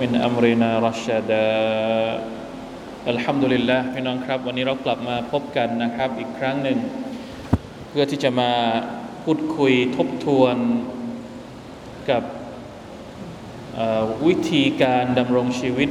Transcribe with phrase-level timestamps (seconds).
[0.00, 1.48] من أمرنا رشدا
[3.10, 6.78] อัลฮัมดุลิลละพี่น้องครับ วันนี้เรากลับมาพบกันนะครับ อีกครั้งหนึ่ง
[7.88, 8.52] เพื่อที่จะมา
[9.24, 10.56] พูดคุยทบทวน
[12.10, 12.22] กับ
[14.26, 15.90] วิธีการดำรงชีวิต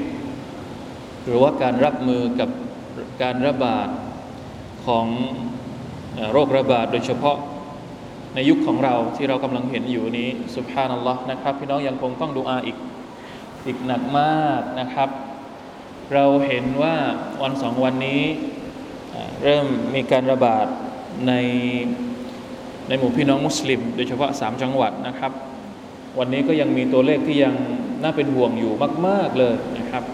[1.25, 2.49] หรือว่าการรับมือกับ
[3.21, 3.87] การระบาด
[4.85, 5.05] ของ
[6.31, 7.37] โรคระบาดโดยเฉพาะ
[8.35, 12.77] ในยุคของเราที่เรากำลังเห็นอยู่นี้สุบฮานัลลอฮ์นะครับ พี่น้องยังคงต้องดูอาอีก
[13.68, 15.08] อีกหนักมากนะครับ
[16.14, 16.94] เราเห็นว่า
[17.42, 18.22] วันสองวันนี้
[19.42, 20.66] เริ่มมีการระบาด
[21.26, 21.32] ใน
[22.88, 25.32] ในหมู่พี่น้องมุสลิม โดยเฉพาะสามจังหวัดนะครับ
[26.18, 27.54] วันนี้ก็ยังมีตัวเลขที่ยัง
[28.02, 28.72] น่าเป็นห่วงอยู่
[29.06, 30.04] มาก ๆเลยนะครับ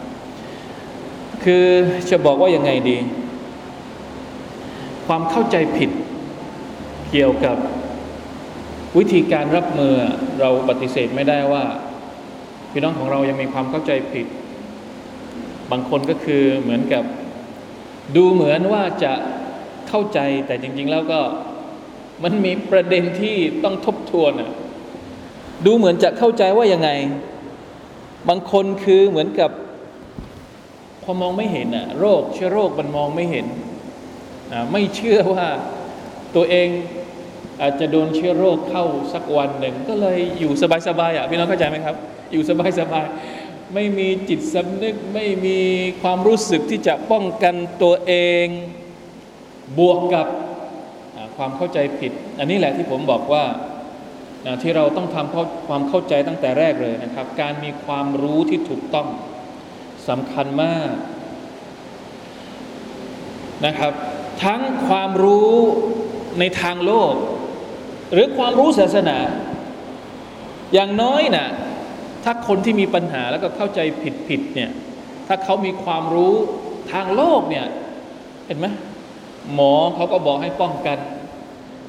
[1.44, 1.66] คือ
[2.10, 2.98] จะบอกว่ายังไงดี
[5.06, 5.90] ความเข้าใจผิด
[7.10, 7.56] เกี่ยวกับ
[8.98, 9.94] วิธีการรับมือ
[10.40, 11.64] เราปฏิเสธไม่ได้ว่า
[12.76, 14.26] พี่น้องของเรายังมีความเข้าใจผิด
[15.70, 17.04] บางคนก็คือเหมือนกับ
[18.16, 19.12] ดูเหมือนว่าจะ
[19.88, 21.20] เข้าใจแต่จริง ๆ แล้วก็
[22.24, 24.50] มันมีประเด็นที่ต้องทบทวนอะ
[25.66, 26.90] ดูเหมือนจะเข้าใจว่ายังไง
[28.28, 29.50] บางคนคือเหมือนกับ
[31.02, 33.46] พอมองไม่เห็นอะโรคเชื้อโรคมันมองไม่เห็น
[34.72, 35.46] ไม่เชื่อว่า
[36.34, 36.68] ตัวเอง
[37.60, 40.52] อาจจะโดนเชื้อโรคเข้าสักวันหนึ่ง ก็เลยอยู่
[40.88, 41.96] สบายๆอะพี่น้องเข้าใจไหมครับ
[42.34, 45.58] อยู่สบายๆไม่มีจิตสำนึกไม่มี
[46.02, 48.12] ความรู้สึกที่จะป้องกันตัวเอ
[48.44, 48.46] ง
[49.78, 50.26] บวกกับ
[51.36, 53.44] ความเข้าใจผิด อันนี้แหละที่ผมบอกว่า
[54.62, 59.08] ที่เราต้องทำความเข้าใจตั้งแต่แรกเลยนะครับ การมีความรู้ที่ถูกต้อง
[60.08, 60.90] สำคัญมาก
[63.66, 63.92] นะครับ
[64.44, 65.54] ทั้งความรู้
[66.38, 67.14] ในทางโลก
[68.12, 69.18] หรือความรู้ศาสนา
[70.74, 71.48] อย่างน้อยนะ่ะ
[72.24, 74.70] ถ้าคนที่มีปัญหาแล้วก็เข้าใจผิดผิดเนี่ย
[75.28, 76.34] ถ้าเขามีความรู้
[76.92, 77.66] ทางโลกเนี่ย
[78.46, 78.66] เห็นไหม
[79.54, 80.98] หมอเขาก็บอกให้ป้องกัน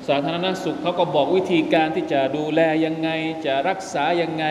[0.08, 3.10] สาธารณสุขเขาก็บอกวิธีการที่จะดูแลยังไง
[3.46, 4.46] จะรักษายังไง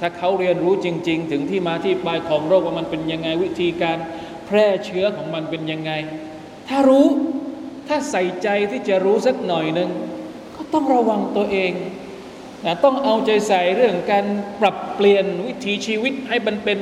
[0.00, 3.98] ถ้าเขาเรียนรู้จริง ๆ ถึงที่มาที่ไปของโรคว่ามันเป็นยังไง วิธีการ
[4.46, 5.92] แพร่เชื้อของมันเป็นยังไง
[6.68, 7.06] ถ้ารู้
[7.88, 9.90] ถ้าใส่ใจที่จะรู้สักหน่อยหนึ่ง
[10.54, 11.72] ก็ต้องระวังตัวเอง
[12.66, 14.24] นะต้องเอาใจใส่เรื่องการ
[14.60, 16.78] ปรับเปลี่ยนวิถีชีวิตให้มันเป็น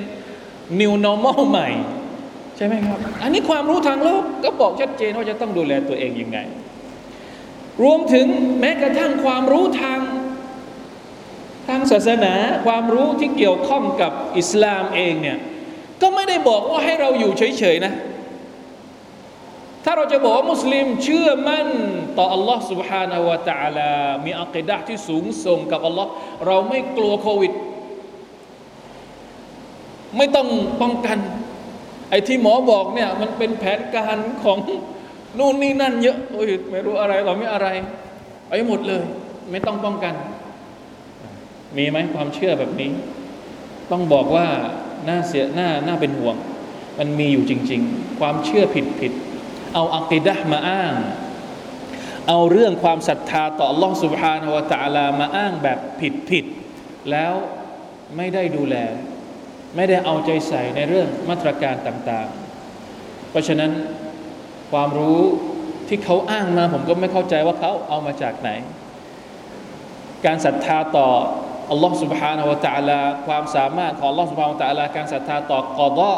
[0.80, 1.68] new normal ใหม่
[2.56, 6.38] ใช่ไหมครับ อันนี้ความรู้ทางโลกก็บอกชัดเจนว่าจะต้องดูแลตัวเองยังไง
[7.82, 8.26] รวมถึง
[8.60, 10.00] แม้กระทั่งความรู้ทาง
[11.68, 12.34] ทางศาสนา
[12.66, 15.38] ความรู้ที่เกี่ยวข้องกับอิสลามเองเนี่ย
[16.02, 17.92] ก็ไม่ได้บอกว่าให้เราอยู่เฉยๆนะ
[19.85, 21.69] ถ้าเราจะบอกว่ามุสลิมเชื่อมั่น
[22.17, 23.91] ต่ออัลลอฮ์ سبحانه และ تعالى
[24.25, 26.09] มีอัคดะที่สูงส่งกับอัลลอฮ์
[26.45, 27.53] เราไม่กลัวโควิด
[30.17, 30.47] ไม่ต้อง
[30.81, 31.17] ป้องกัน
[32.09, 34.57] ไอ้ที่หมอบอกเนี่ยมันเป็นแผนการของ
[35.39, 37.67] นู่นนี่นั่นเยอะโอ้ยไม่รู้อะไรเราไม่อะไร
[38.47, 39.03] ไปหมดเลย
[39.51, 40.13] ไม่ต้องป้องกัน
[41.77, 42.89] มีไหมความเชื่อแบบนี้
[43.91, 44.47] ต้องบอกว่า
[45.07, 46.35] น่าเสียหน้าน่าเป็นห่วง
[46.99, 49.13] มันมีอยู่จริง ๆ ความเชื่อผิดผิด
[49.73, 50.93] เอาอักิดะมาอ้าง
[52.27, 56.45] เอาเรื่องความศรัทธาต่อ Allah سبحانه และ تعالى มาอ้างแบบผิดผิด
[57.11, 57.33] แล้ว
[58.17, 58.75] ไม่ได้ดูแล
[59.75, 63.71] ไม่ได้เอาใจใส่ในเรื่องมาตรการต่างๆ เพราะฉะนั้น
[64.71, 65.19] ความรู้
[65.87, 68.49] ที่เขาอ้างมาผมก็ไม่เข้าใจว่าเขาเอามาจากไหน
[70.25, 71.09] การศรัทธาต่อ
[71.71, 76.13] อัลลอฮ์ سبحانه และ تعالى ความสามารถของ Allah سبحانه และ تعالى การศรัทธาต่อกอดอ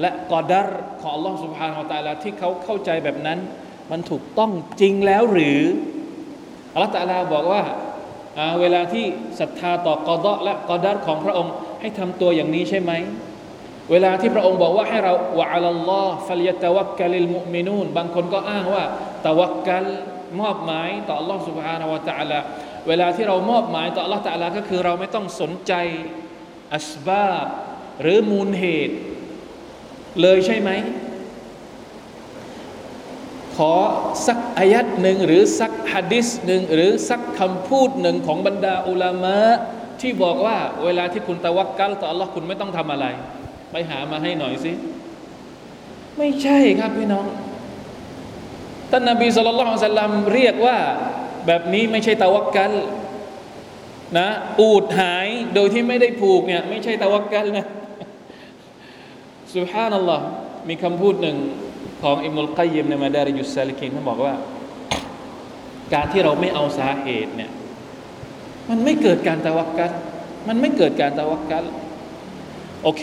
[0.00, 0.68] และกอดัร
[1.00, 3.38] ของ Allah سبحانه และ تعالى ที่เขาเข้าใจแบบนั้น
[3.90, 4.50] มันถูกต้อง
[4.80, 5.60] จริงแล้วหรือ
[6.72, 7.62] อัลลอฮ์ تعالى บอกว่า
[8.60, 9.04] เวลาที่
[9.40, 12.92] ศรัทธาต่อกอดอและกอดัรของพระองค์ให้ทำตัวอย่างนี้ใช่ไหม
[13.90, 18.84] เวลาที่พระองค์บอกว่าให้เราวะอัลลอฮ์ฟัลยะตะวักกะลิลมุมินูนบางคนก็อ้างว่า
[19.26, 19.86] ตะวักกัล
[20.40, 22.40] มอบหมายต่อ Allah سبحانه และ تعالى
[22.88, 25.72] เวลาที่เรามอบหมายต่อ Allah تعالى ก็คือเราไม่ต้องสนใจ
[26.74, 27.46] อัสบาบ
[28.02, 28.96] หรือมูลเหตุ
[30.21, 30.69] เลยใช่ไหม
[33.55, 33.73] ขอ
[34.27, 39.39] สักอายัดหนึ่งหรือสักฮะดิษหนึ่งหรือสักคำพูดหนึ่งของบรรดาอุลามะ
[40.01, 43.05] ที่บอกว่า เวลาที่คุณตะวักกัลต่อ Allah คุณไม่ต้องทำอะไร
[43.71, 44.71] ไปหามาให้หน่อยสิ
[46.17, 47.25] ไม่ใช่ครับพี่น้อง
[48.91, 50.77] ท่านนบีสุลต่านสัลลัมเรียกว่า
[51.47, 52.71] แบบนี้ไม่ใช่ตะวักกัล
[54.17, 54.27] นะ
[54.59, 57.65] อูดหายโดยที่ไม่ได้ผูกเนี่ยไม่ใช่ตะวักกัลนะ
[59.56, 60.24] สุฮานัลลอฮ์
[60.68, 61.36] มีคำพูดหนึ่ง
[62.02, 64.34] ของอิมุลกัยยิมในมาดาริยุสซาลิกินเขาบอกว่า
[65.94, 67.50] การที่เราไม่เอาสาเหตุเนี่ย
[68.68, 69.90] มันไม่เกิดการตะวักกัล
[70.48, 71.64] มันไม่เกิดการตะวักกัล
[72.82, 73.02] โอเค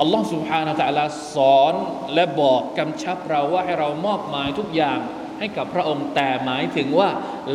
[0.00, 1.04] อัลลอฮ์ سبحانه และ تعالى
[1.34, 1.74] สอน
[2.14, 4.98] และบอกกำชับเราว่าให้เรามอบหมายทุกอย่าง
[5.38, 7.10] ให้กับพระองค์แต่หมายถึงว่า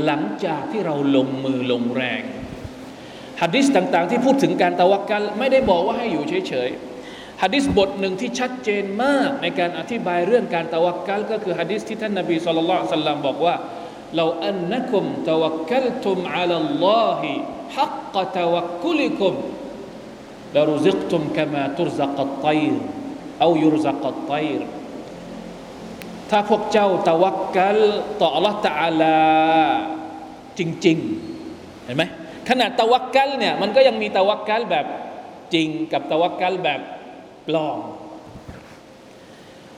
[0.06, 2.22] หลังจากที่เราลงมือลงแรง
[3.42, 6.93] ฮะดิษต่างๆ ที่พูดถึงการตะวักกัลไม่ได้บอกว่าให้อยู่เฉยๆ
[7.45, 13.55] ฮะดิษบทหนึ่งที่ชัดเจนมากในการอธิบายเรื่องการตะวักกัลก็คือฮะดิษที่ท่านนบีสุลต่านลบอกว่า
[14.17, 16.53] เราอันนักุมตะวักกัลตุมอัล
[16.85, 17.33] ลอฮิ
[17.77, 19.35] ฮักกตะวักกุลิคุม
[20.55, 22.81] ลารุซิกตุมกามาตุรซักัตไตร์
[23.41, 24.65] เอายุรซักัตไตร์
[26.31, 27.79] ถ้าพวกเจ้าตะวักกัล
[28.21, 29.19] ต่อ Allah ตะอาลา
[30.59, 30.99] จริง
[31.43, 32.03] ๆ เห็นไหม
[32.49, 34.87] ขนาดตะวักกัลเนี่ยมันก็ยังมีตะวักกัลแบบ
[35.55, 36.81] จริงกับตะวักกัลแบบ
[37.47, 37.79] ปลอม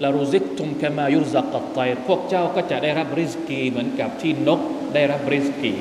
[0.02, 4.60] ลารุซิกตุมคมายุรซักตไตพวกเจ้าก็จะได้รับริสกีเหมือนกับที่นก
[4.94, 5.74] ได้รับริสกี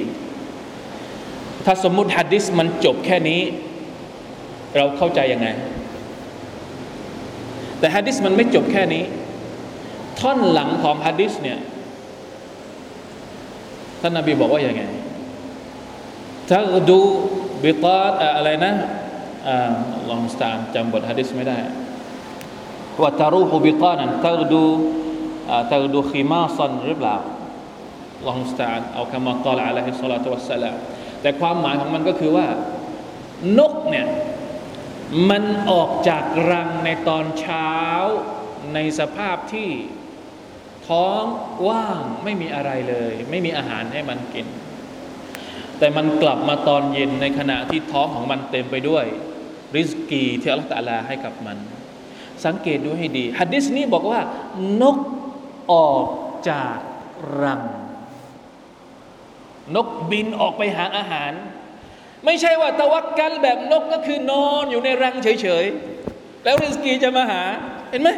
[1.66, 3.42] ถ้าสมมุติฮัดดิสมันจบแค่นี้
[4.76, 5.48] เราเข้าใจยังไง
[7.80, 9.04] แต่ฮะดิษมันไม่จบแค่นี้
[10.20, 11.60] ท่อนหลังของฮะดิษเนี่ย
[14.02, 14.84] ท่านนาบีบอกว่าอย่างไง
[16.50, 16.60] ถ้า
[16.90, 17.00] ดู
[17.64, 17.98] บิตา
[18.38, 18.74] อะไรนะ
[20.10, 21.60] ลองสตานจำบทฮะดิษไม่ได้
[23.02, 24.66] ว่าตารูฮูบิตานันตาดู
[25.72, 27.18] ตาดูขีมาซันหรือเปล่า
[28.28, 30.78] ลองสตานเอาคำมากล่าวอะลัยฮิสซาลาตุวัสสลาม
[31.22, 32.48] แต่ความหมายของมันก็คือว่า
[33.60, 34.08] นกเนี่ย
[35.30, 37.72] มันออกจากรังในตอนเช้า
[38.74, 39.70] ในสภาพที่
[40.88, 41.24] ท้อง
[41.68, 44.48] ว่างไม่มีอะไรเลย ไม่มีอาหารให้มันกิน
[45.80, 49.06] แต่มันกลับมาตอนเย็นในขณะที่ท้องของมันเต็มไปด้วย
[49.78, 51.58] ริสกีที่อัลลอฮฺตะลาให้กับมัน
[52.46, 54.20] สังเกตดูให้ดีฮัดดิสนี้บอกว่า
[54.82, 54.98] นก
[55.74, 56.08] ออก
[56.50, 56.78] จาก
[57.42, 57.62] รัง
[59.76, 61.32] นกบินออกไปหาอาหาร
[62.26, 67.44] ไม่ใช่ว่าตะวักกันแบบนกก็คือนอนอยู่ในรังเฉยๆ แล้วริสกีจะมาหา
[67.92, 68.10] เห็นไหม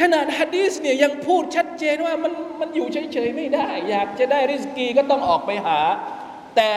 [0.00, 5.80] ขนาดฮะดีสเนี่ยยังพูดชัดเจนว่ามันมันอยู่เฉยๆไม่ได้ อยากจะได้ริสกีก็ต้องออกไปหา
[6.56, 6.70] แต่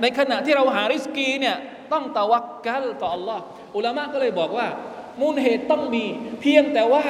[0.00, 1.56] ในขณะที่เราหาริสกีเนี่ย
[1.92, 3.38] ต้องตะวักกัลต่อ Allah
[3.75, 4.67] อุลามะก็เลยบอกว่า
[5.21, 6.05] มูลเหตุต้องมี
[6.41, 7.05] เพียงแต่ว่า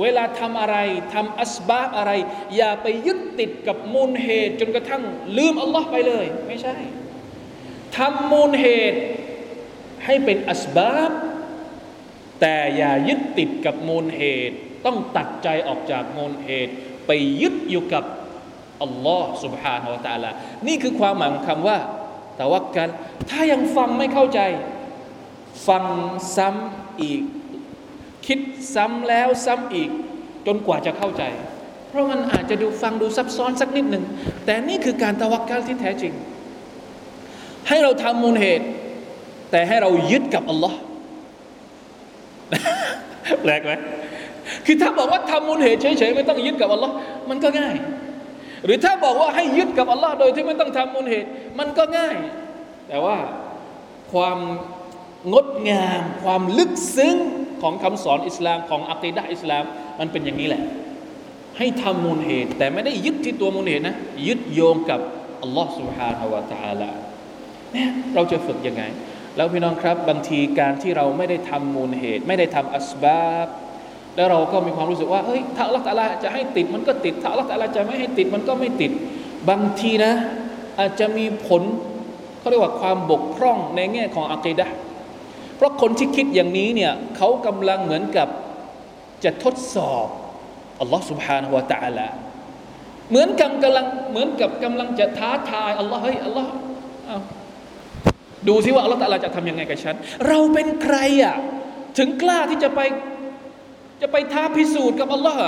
[0.00, 0.76] เวลาทำอะไร
[1.14, 2.12] ทำอัสบาบอะไร
[2.56, 5.02] อย่าไปยึดติดกับมูลเหตุจนกระทั่ง
[5.36, 6.76] ลืมอัลลอฮ์ไปเลย ไม่ใช่
[7.96, 8.98] ทำมูลเหตุ
[10.04, 11.12] ให้เป็นอัสบาบ
[12.40, 14.56] แต่อย่ายึดติดกับมูลเหตุ
[14.86, 16.72] ต้องตัดใจออกจากมูลเหตุ
[17.06, 17.10] ไป
[17.42, 18.04] ยึดอยู่กับ
[18.82, 20.30] อัลลอฮ์ سبحانه และ تعالى
[20.66, 21.78] นี่คือความหมายของคำว่า
[22.36, 22.88] แต่ว่ากัน
[23.30, 24.40] ถ้ายังฟังไม่เข้าใจ
[25.67, 25.83] ฟัง
[26.35, 27.23] ซ้ำอีก
[28.25, 28.39] คิด
[28.75, 29.89] ซ้ำแล้วซ้ำอีก
[30.47, 31.23] จนกว่าจะเข้าใจ
[31.89, 34.03] เพราะมันอาจจะดูฟังดูซับซ้อนสักนิดหนึ่ง
[34.45, 36.13] แต่นี่คือการตะวักกัลที่แท้จริง
[37.67, 38.65] ให้เราทำมูลเหตุ
[39.51, 40.77] แต่ให้เรายึดกับอัลลอฮ์
[43.41, 43.71] แปลกไหม
[44.65, 46.93] คือถ้าบอกว่าทำมูลเหตุเฉยๆไม่ต้องยึดกับอัลลอฮ์
[47.29, 47.75] มันก็ง่าย
[48.65, 51.27] หรือถ้าบอกว่าให้ยึดกับอัลลอฮ์โดยที่ไม่ต้องทำมูลเหตุ
[51.59, 52.15] มันก็ง่าย
[52.87, 53.17] แต่ว่า
[54.13, 54.37] ความ
[55.32, 57.16] งดงาม ความลึกซึ้ง
[57.62, 59.64] ของคำสอนอิสลามของอัคีดะอิสลาม
[60.00, 60.62] มันเป็นอย่างนี้แหละ
[61.58, 65.00] ให้ทำมูลเหตุ แต่ไม่ได้ยึดที่ตัวมูลเหตุนะยึดโยงกับ
[65.42, 66.90] อัลลอฮ์ سبحانه และ تعالى
[67.72, 68.82] เนี่ยเราจะฝึกยังไง
[69.36, 73.48] แล้วพี่น้องครับบางทีการที่เราไม่ได้ทำมูลเหตุ ไม่ได้ทำอัสบาบ
[74.16, 78.90] แล้วเราก็มีความรู้สึกว่าเฮ้ยถ้าอัลลอฮฺตะลาจะให้ติดมันก็ติดถ้าอัลลอฮฺตะลาจะไม่ให้ติดมันก็ไม่ติด
[79.48, 80.12] บางทีนะ
[80.78, 81.62] อาจจะมีผล
[82.38, 84.66] เขาเรียกว่าความบกพร่องในแง่ของอัคีดะ
[85.60, 88.28] เพราะคนที่คิดอย่างนี้เนี่ยเขากำลังเหมือนกับ
[89.24, 90.06] จะทดสอบ
[90.80, 92.08] อัลลอฮฺ سبحانه และ تعالى
[93.10, 96.50] เหมือนกับกำลังเหมือนกับกำลังจะท้าทายอัลลอฮ์เฮ้ยอัลลอฮ์
[98.48, 99.96] ดูซิว่าอัลลอฮฺตะลาจะทำยังไงกับฉัน
[100.28, 101.36] เราเป็นใครอ่ะ
[101.98, 102.80] ถึงกล้าที่จะไป
[104.02, 105.40] จะไปท้าพิสูจน์กับอัลลอฮ์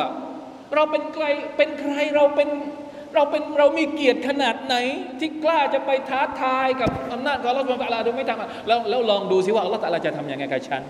[0.75, 1.25] เราเป็นใคร
[1.56, 2.49] เป็นใครเราเป็น
[3.15, 4.75] เราเป็นเรามีเกียรติขนาดไหน
[5.20, 10.82] ที่กล้าจะไปท้าทายกับอำนาจของอัลลอฮ์สุบฮานะโดยไม่ทำแล้วแล้วลองดูสิว่าอัลลอฮ์ตะลาจะทำยังไงกับฉัน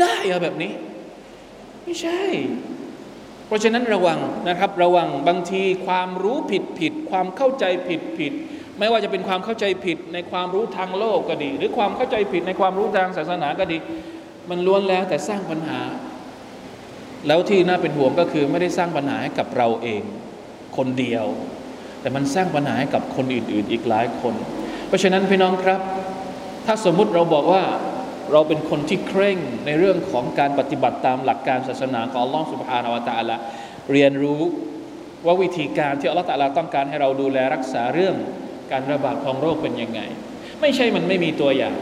[0.00, 0.72] ได้เหรอแบบนี้
[1.84, 2.22] ไม่ใช่
[3.46, 4.18] เพราะฉะนั้นระวัง
[4.48, 8.32] นะครับ ระวังบางทีความรู้ผิดผิดความเข้าใจผิดผิด
[8.78, 13.78] ไม่ว่าจะเป็นความเข้าใจผิดในความรู้ทางโลกก็ดี หรือความเข้าใจผิดในความรู้ทางศาสนาก็ดี
[14.50, 15.80] มันล้วนแล้วแต่สร้างปัญหา
[17.26, 20.02] แล้วที่น่าเป็นห่วงก็คือไม่ได้สร้างปัญหาให้กับเราเอง
[20.76, 21.26] คนเดียว
[22.00, 24.34] แต่มันสร้างปัญหาให้กับคนอื่น ๆ อีกหลายคน
[24.88, 25.80] เพราะฉะนั้นพี่น้องครับ
[26.66, 27.64] ถ้าสมมุติเราบอกว่า
[28.32, 33.36] เราเป็นคนที่เคร่งในเรื่องของการปฏิบัติตามหลักการศาสนาของอัลลอฮฺสุบฮานาวะตาละ
[33.92, 34.40] เรียนรู้
[35.26, 38.16] ว่าวิธีการที่อัลลอฮฺตาลาต้องการให้เราดูแลรักษาเรื่อง
[38.72, 40.00] การระบาดของโรคเป็นยังไง
[40.60, 41.74] ไม่ใช่มันไม่มีตัวอย่าง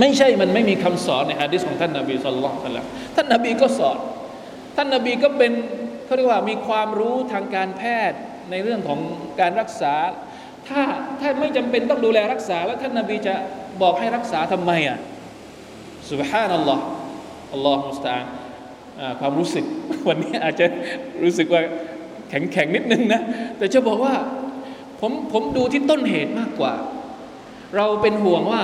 [0.00, 2.78] ไม่ใช่มันไม่มีคำสอนในฮะดิษของท่านนาบีสุลต่าน
[3.16, 3.98] ท่านนาบีก็สอน
[4.76, 5.52] ท่านนาบีก็เป็น
[6.04, 8.18] เขาเรียกว่ามีความรู้ทางการแพทย์
[8.50, 9.00] ในเรื่องของ
[9.40, 9.94] การรักษา
[10.68, 10.82] ถ้า
[11.20, 13.34] ถ้าไม่จำเป็นต้องดูแลรักษา แล้วท่านนาบีจะ
[13.82, 14.98] บอกให้รักษาทำไมอะ
[16.10, 16.84] สุบฮานัลลอฮ์
[17.52, 18.16] อัลลอฮ์มุสตา
[19.20, 19.64] ความรู้สึก
[20.08, 20.66] วันนี้อาจจะ
[21.22, 21.62] รู้สึกว่า
[22.30, 23.20] แข็งแข็งนิดนึงนะ
[23.58, 24.14] แต่จะบอกว่า
[25.00, 26.74] ผมผมดูที่ต้นเหตุมากกว่า
[27.76, 28.62] เราเป็นห่วงว่า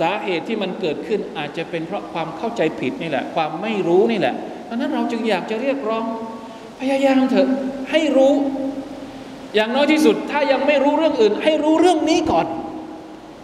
[0.00, 4.34] สาเหตุที่มันเกิดขึ้นอาจจะเป็นเพราะความเข้าใจผิดนี่แหละ ความไม่รู้นี่แหละ
[4.68, 6.04] ดังนั้นเราจึงอยากจะเรียกร้อง
[6.80, 7.48] พยายามเถอะ
[7.90, 8.32] ให้รู้
[9.54, 12.46] อย่างน้อยที่สุด ถ้ายังไม่รู้เรื่องอื่น ให้รู้เรื่องนี้ก่อน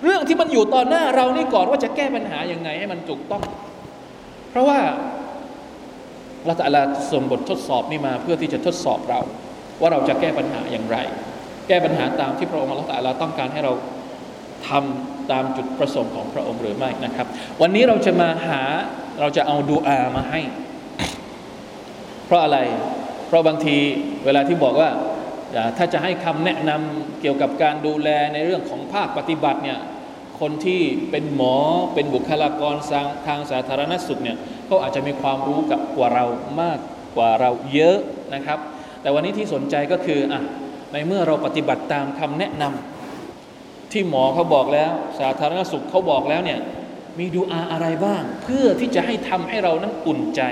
[0.04, 3.42] เรื่องที่มันอยู่ต่อหน้าเรานี่ก่อนว่าจะแก้ปัญหาอย่างไงให้มันถูกต้อง
[4.50, 4.78] เพราะว่า
[6.44, 6.82] เราแต่ละ
[7.12, 9.20] ส่งบททดสอบนี่มาเพื่อที่จะทดสอบเรา
[9.80, 10.96] ว่าเราจะแก้ปัญหาอย่างไร
[11.68, 13.72] แก้ปัญหาตามที่พระองค์เราแต่ละต้องการให้เรา
[14.68, 17.26] ทำตามจุดประสงค์ของพระองค์หรือไม่นะครับ
[17.60, 18.62] วันนี้เราจะมาหา
[19.20, 20.40] เราจะเอาดูอามาให้
[22.26, 22.58] เพราะอะไร
[23.30, 23.76] เพราะบางที
[24.24, 24.90] เวลาที่บอกว่า
[25.76, 29.78] ถ้าจะให้คำแนะนำเกี่ยวกับการดูแลในเรื่องของภาคปฏิบัติเนี่ย
[30.40, 31.56] คนที่เป็นหมอ
[31.94, 32.74] เป็นบุคลากร
[33.26, 36.24] ทางสาธารณสุขเนี่ยเขาอาจจะมีความรู้กับกว่าเรา
[36.60, 36.78] มาก
[37.16, 37.98] กว่าเราเยอะ
[38.34, 38.58] นะครับ
[39.02, 40.42] แต่วันนี้ที่สนใจก็คืออะ
[40.92, 46.60] ในเมื่อเราปฏิบัติตามคำแนะนำที่หมอเขาบอกแล้ว สาธารณสุขเขาบอกแล้วเนี่ย
[47.18, 50.42] มีดูอาอะไรบ้าง เพื่อที่จะให้ทำให้เรานั้นอุ่นใจ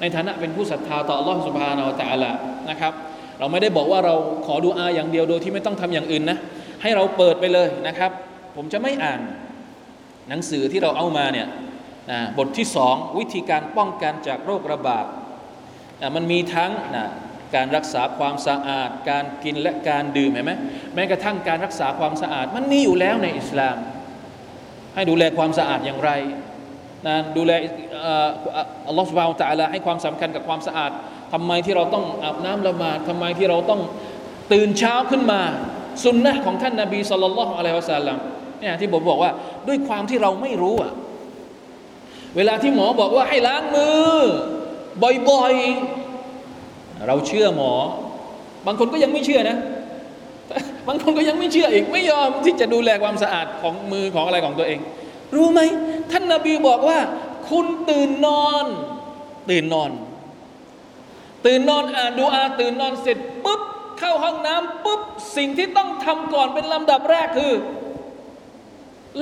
[0.00, 2.30] ในฐานะเป็นผู้ศรัทธาต่ออัลลอฮฺสุบฮานาอัลตะละ
[2.70, 2.92] นะครับ
[3.38, 4.14] เราไม่ได้บอกว่าเรา
[4.46, 6.38] ขอดูอาอย่างเดียวโดยที่ไม่ต้องทำอย่างอื่นนะ
[6.82, 8.10] ให้เราเปิดไปเลยนะครับ
[8.56, 9.20] ผมจะไม่อ่าน
[10.28, 11.46] หนังสือที่เราเอามาเนี่ย
[12.38, 15.06] บทที่สองวิธีการป้องกันจากโรคระบาด
[16.14, 16.70] มันมีทั้ง
[17.54, 20.52] การรักษาความสะอาด การกินและการดื่มเห็นไหม
[20.94, 23.76] แม้กระทั่งการรักษาความสะอาด มันมีอยู่แล้วในอิสลาม
[24.94, 26.10] ให้ดูแลความสะอาดอย่างไร
[27.06, 27.52] นะดูแล
[28.88, 30.90] อัลลอฮฺสุบฮานตะลาให้ความสำคัญกับความสะอาด
[31.32, 33.80] ทำไมที่เราต้องอาบน้ำละหมาดทำไมที่เราต้อง
[34.52, 35.40] ตื่นเช้าขึ้นมา
[36.04, 38.18] สุนนะของท่านนาบีสุลต่านละอะลัยวะสัลลัม
[38.60, 39.30] เนี่ยที่ผมบอกว่า
[39.68, 40.92] ด้วยความที่เราไม่รู้อะ
[42.36, 44.14] เวลาที่หมอบอกว่าให้ล้างมือ
[45.28, 47.72] บ่อยๆ เราเชื่อหมอ
[48.66, 49.56] บางคนก็ยังไม่เชื่อนะ
[50.88, 54.78] บางคนก็ยังไม่เชื่ออีกไม่ยอมที่จะดูแลความสะอาดของมือของอะไรของตัวเอง
[55.36, 55.60] รู้ไหม
[56.10, 56.98] ท่านนาบีบอกว่า
[57.48, 58.64] คุณตื่นนอน
[59.50, 59.90] ตื่นนอน
[61.46, 63.60] ตื่นนอนอ่านดูอาตื่นนอนเสร็จปุ๊บ
[63.98, 65.00] เข้าห้องน้ำปุ๊บ
[65.36, 67.52] สิ่งที่ต้องทำก่อนเป็นลำดับแรกคือ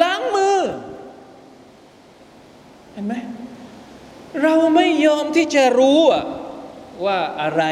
[0.02, 0.58] ล้างมือ
[2.92, 3.14] เห็นไหม
[4.42, 6.00] เราไม่ยอมที่จะรู้
[7.04, 7.62] ว่าอะไร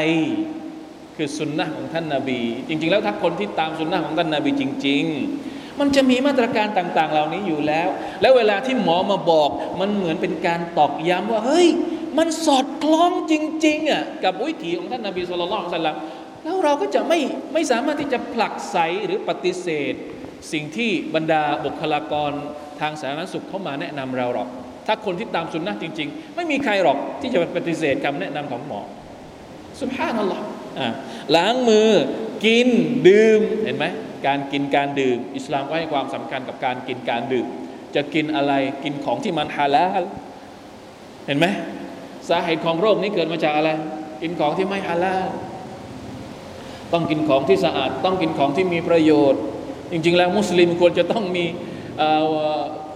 [1.15, 5.03] คือสุนนะของท่านนาบี จริง ๆ แล้วถ้าคนที่ตามสุนนะของท่านนาบีจริง
[5.39, 5.44] ๆ
[5.79, 7.87] มันจะมีมาตรการต่าง ๆ เหล่านี้อยู่แล้ว
[8.21, 11.67] แล้วเวลาที่หมอมาบอก มันเหมือนเป็นการตอกย้ำว่า เฮ้ย
[12.17, 13.33] มันสอดคล้องจ
[13.65, 15.97] ริง ๆอะกับวิถีของท่านนาบีสุลต่านสัลลัม
[16.43, 17.19] แล้วเราก็จะไม่
[17.53, 19.93] ไม่สามารถที่จะผลักไสหรือปฏิเสธ
[20.51, 22.31] สิ่งที่บรรดาบุคลากร
[22.81, 24.49] ทางสาธารณสุขเข้ามาแนะนำเราหรอก
[24.87, 28.81] ถ้าคนที่ตามสุนนะจริง ๆ ไม่มีใครหรอกที่จะปฏิเสธคำแนะนำของหมอ
[29.79, 30.41] สุภาพนั่นหรอ
[31.35, 31.89] ล้างมือ
[32.45, 32.67] กิน
[33.07, 33.85] ดื่มเห็นไหม
[34.27, 37.47] การกินการดื่ม อิสลามก็ให้ความสำคัญกับการกินการดื่ม
[37.95, 38.53] จะกินอะไร
[38.83, 40.03] กินของที่มันฮาลาล
[41.25, 41.45] เห็นไหม
[42.29, 43.69] สาเหตุของโรคนี้เกิดมาจากอะไร
[44.21, 45.25] กินของที่ไม่ฮาลาล
[46.93, 49.41] ต้องกินของที่สะอาด ต้องกินของที่มีประโยชน์
[49.91, 51.45] จริง ๆ แล้วมุสลิมควรจะต้องมี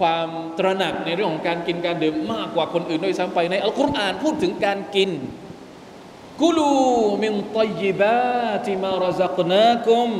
[0.00, 5.10] ความตระหนักในเรื่องของการกินการดื่มมากกว่าคนอื่นด้วยซ้ำไปในอัลกุรอานพูดถึงการกิน
[6.42, 6.74] กุลู
[7.22, 10.10] มินตยิบาติมารซักนาคุม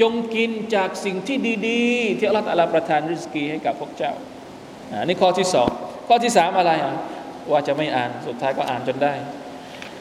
[0.00, 1.38] จงกินจากสิ่งที่
[1.68, 4.12] ดีๆ ที่อัลลอฮฺประทานริสกีให้กับพวกเจ้า
[4.90, 5.68] อันนี้ข้อที่สอง
[6.08, 6.94] ข้อที่สามอะไรอะ
[7.50, 9.14] ว่าจะไม่อ่านสุดท้ายก็อ่านจนได้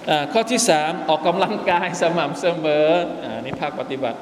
[0.10, 2.88] อ่าข้อที่สามออกกำลังกายสม่ำเสมอ
[3.24, 4.20] อ่านี่ภาคปฏิบัติ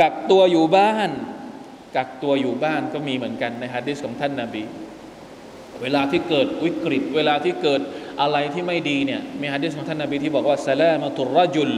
[0.00, 1.10] กักตัวอยู่บ้าน
[1.96, 4.64] กักตัวอยู่บ้านก็มีเหมือนกันในฮะดิษของท่านนาบี
[5.82, 7.80] เวลาที่เกิดวิกฤต เวลาที่เกิด
[8.20, 11.72] อะไรที่ไม่ดีเนี่ยมีฮะดิษของท่านนาบีที่บอกว่าซาลามะตุรรจุล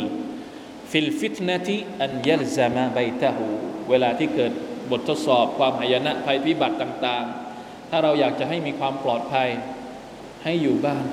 [0.91, 3.47] في الفتنة أن يلزم بيته
[3.91, 4.53] เวลาที่เกิด
[4.91, 7.25] บททดสอบความหายนะภัยพิบัติต่าง
[7.57, 9.49] ๆ ถ้าเราอยากจะให้มีความปลอดภัย
[10.45, 11.05] ให้อยู่บ้าน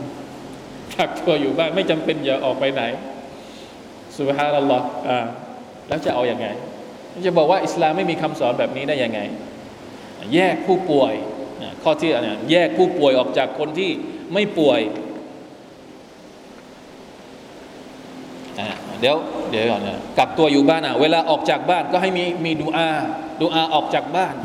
[0.93, 2.83] กักตัวอยู่บ้านไม่จำเป็นอย่าออกไปไหน
[4.17, 5.25] سبحان اللهอ่า
[5.87, 6.47] แล้วจะเอาอยัางไง
[7.25, 9.19] จะบอกว่าอิสลามไม่มีคำสอนแบบนี้ได้ยังไง
[10.33, 11.13] แยกผู้ป่วย
[11.83, 13.91] ข้อที่เนี่ยแยกผู้ป่วยออกจากคนที่
[14.33, 14.79] ไม่ป่วย
[18.99, 19.15] เดี๋ยว
[19.49, 22.91] เดี๋ยวก่อนนะกักตัวอยู่บ้านอะเวลาออกจากบ้านก็ให้มีมีดูอา
[23.41, 24.35] ดูอาออกจากบ้าน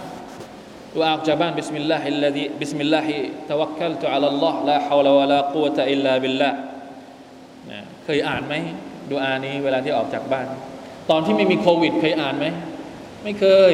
[0.97, 6.51] ดูอาออกจากบ้านبسم الله بسم الله توكلت على الله لا حول ولا قوة إلا بالله
[8.05, 8.55] เคยอ่านไหม
[9.11, 10.47] ดูอานี้เวลาที่ออกจากบ้าน
[11.11, 12.47] ตอนที่ไม่มีโควิดเคยอ่านไหม
[13.25, 13.73] ไม่เคย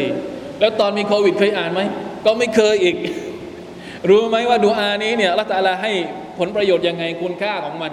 [0.60, 1.80] แล้วตอนมีโควิดเคยอ่านไหม
[2.26, 2.96] ก็ไม่เคยอีก
[4.10, 5.92] รู้ไหมว่าดูอานี้เนี่ยอัลลอฮฺตาลาให้
[6.38, 7.92] ผลประโยชน์ยังไงคุณค่าของมัน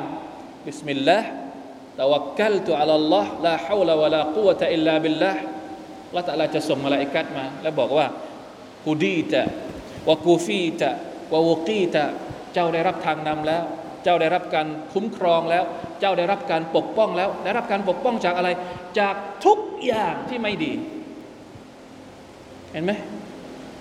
[0.66, 5.42] بسم الله توكلت على الله لا حول ولا قوة إلا بالله
[6.16, 8.08] อัลลอฮฺตาลาจะส่งมลาอิกะฮ์มา แล้วบอกว่า
[8.86, 12.04] هديت وكفيت ووقيت
[12.54, 13.64] เจ้าได้รับทางนำแล้ว
[14.04, 15.64] เจ้าได้รับการคุ้มครองแล้ว
[16.00, 18.50] เจ้าได้รับการปกป้องแล้ว ได้รับการปกป้องจากอะไร
[19.00, 20.74] จากทุกอย่างที่ไม่ดี
[22.72, 22.92] เห็นไหม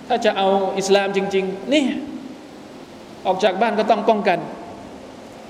[0.08, 1.84] ถ้าจะเอาอิสลามจริง ๆ นี่
[3.26, 4.38] ออกจากบ้านก็ต้องป้องกัน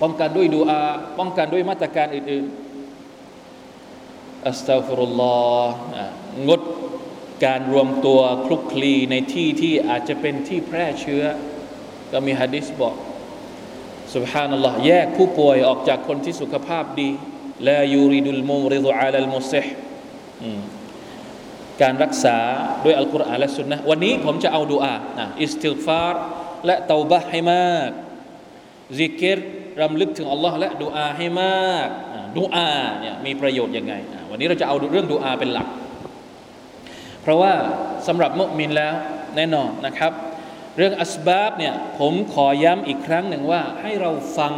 [0.02, 0.80] ป้องกันด้วยดูอา
[1.18, 5.74] ป้องกันด้วยมาตรการอื่นๆอัสตัฟุรุลลอฮ์
[6.48, 6.60] งด
[7.44, 11.24] การรวมตัวคลุกคลีในที่ที่อาจจะเป็นที่แพร่เชื้อ
[12.12, 12.94] ก็มีฮะดิษบอก
[14.14, 17.10] สุบฮานัลลอฮ์แยกผู้ป่วยออกจากคนที่สุขภาพดี
[17.68, 19.66] ลายูริดุลมูริดุอาลัลมุซิฮ
[21.82, 22.36] การรักษา
[22.84, 26.22] ด้วยอัลกุรอานและสุนนะวันนี้ผมจะเอาดูอานะอิสติฆฟาร
[26.66, 27.90] และเตาบะให้มาก
[28.98, 29.38] ซิกิร
[29.82, 31.88] รำลึกถึงอัลลอฮ์และดูอาให้มาก
[32.38, 33.94] ดูอาเนี่ยมีประโยชน์ยังไง
[34.30, 35.68] วันนี้เราจะเอาเรื่องดูอาเป็นหลัก
[37.22, 37.52] เพราะว่า
[38.06, 38.94] สำหรับมุมินแล้ว
[39.36, 40.12] แน่นอนนะครับ
[40.76, 44.52] เรื่องأسبابเนี่ยผมขอย้ำอีกครั้งหนึ่งว่าให้เราฟัง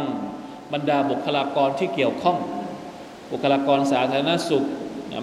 [0.73, 2.37] บรรดาบุคลากรที่เกี่ยวข้อง
[3.31, 4.65] บุคลากรสาธารณสุข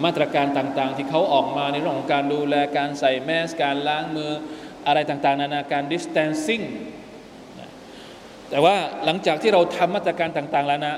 [0.04, 4.32] มาตรการต่างๆ ที่เขาออกมาในเรื่องของการดูแลการใส่แมส การล้างมือ
[4.86, 6.64] อะไรต่างๆ นานาการ distancing
[8.54, 10.94] แต่ว่าหลังจากที่เราทำมาตรการต่างๆแล้วนะ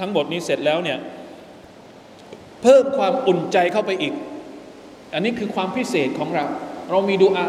[0.00, 0.98] ทั้งหมดนี้เสร็จแล้วเนี่ย
[2.62, 4.14] เพิ่มความอุ่นใจเข้าไปอีก
[5.14, 6.44] อันนี้คือความพิเศษของเรา
[6.90, 7.46] เรามีดูอา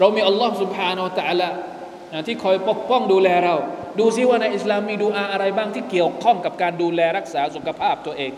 [0.00, 3.54] เรามีอัลลอฮ์สุบฮานาอัลลอฮ์ที่คอยปกป้องดูแลเรา
[3.98, 8.32] ดูซิว่าในอิสลามมีดูอาอะไรบ้างที่เกี่ยวข้องกับการดูแลรักษาสุขภาพตัวเอง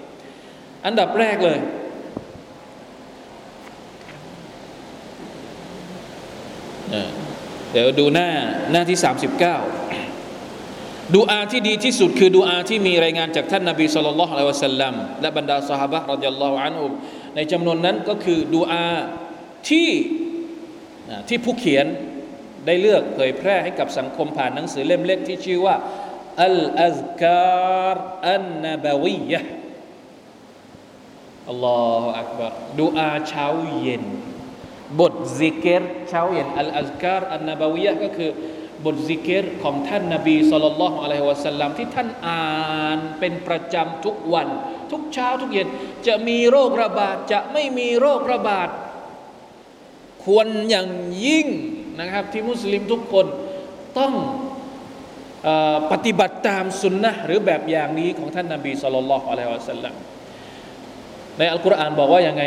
[0.86, 1.58] อันดับแรกเลย
[7.72, 8.28] เดี๋ยวดูหน้า
[8.72, 9.99] หน้าที่ 39
[11.16, 16.92] ดูอาที่ดีที่สุดคือดูอาที่มีรายงานจากท่านนาบีสุลต่านละฮ์วะสัลลัมและบรรดาสหายรดิยัลลอฮุอันฮุม
[17.36, 18.86] ในจำนวนนั้นก็คือดูอา
[19.68, 19.90] ที่
[21.28, 21.86] ที่ผู้เขียน
[22.66, 25.76] ได้เลือกเผยแพร่ให้กับสังคมผ่านหนังสือเล่มเล็กที่ชื่อว่า
[26.44, 27.24] الأذكار
[27.88, 33.46] النبوية الله أكبرดูอาเช้า
[33.78, 34.04] เย็น
[35.00, 38.30] บทซิกิรเช้าเย็นالأذكار النبويةก็คือ
[38.84, 44.48] บทซิกิรของท่านนบีصلى الله عليه وسلمที่ท่านอ่านเป็นประจำทุกวัน
[44.90, 45.68] ทุกเช้าทุกเย็น
[46.06, 48.68] จะมีโรคระบาดจะไม่มีโรคระบาด
[50.24, 50.88] ควรอย่าง
[51.26, 51.46] ยิ่ง
[52.00, 53.26] นะครับ ที่มุสลิมทุกคน
[53.98, 54.12] ต้อง
[55.92, 59.94] ปฏิบัติตามสุนนะหรือแบบอย่างนี้ของท่านนบีสุลต่านละฮ์อะลัยฮิวะสัลลัม
[61.38, 62.42] ในอัลกุรอานบอกว่ายังไง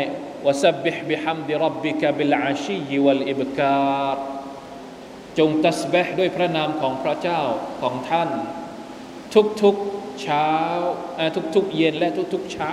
[0.46, 4.33] วสับบิฮบิฮัมดิรับบิกะบิลอาชียวัลอิบกาด
[5.39, 7.41] จงตัสบห์ด้วยพระนามของพระเจ้า
[7.81, 8.29] ของท่าน
[9.61, 10.51] ทุกๆเช้า
[11.55, 12.71] ทุกๆเย็นและทุกๆเช้า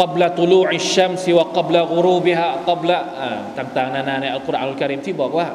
[0.00, 2.90] قبل طلوع الشمس وقبل غروبها قبل
[3.58, 5.46] ต่างๆนานาในอัลกุรอานอัลกิริมที่บอกว่า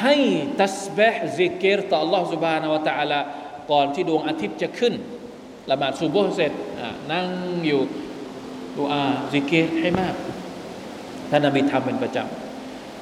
[0.00, 0.14] ให้
[0.60, 3.20] ตัสบห์ซิกเกตต่อ Allah سبحانه และ تعالى
[3.72, 4.94] ก่อนที่ดวงอาทิตย์จะขึ้น
[5.70, 6.52] ละหมาดซูโบเสร็จ
[7.12, 7.26] นั่ง
[7.66, 7.80] อยู่
[8.76, 10.14] ดูอาซิกเกตให้มาก
[11.30, 12.45] ท่านนบีทำเป็นประจำ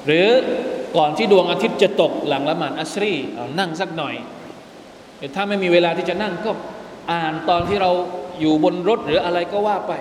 [0.06, 0.26] หรือ
[0.96, 3.14] ก่อนที่ดวงอาทิตย์จะตกหลังละหมาดอัสรี
[3.58, 4.14] นั่งสักหน่อย
[5.34, 6.50] ถ้าไม่มีเวลาที่จะนั่งก็
[7.12, 7.90] อ่านตอนที่เรา
[8.40, 9.92] อยู่บนรถหรืออะไรก็ว่าไป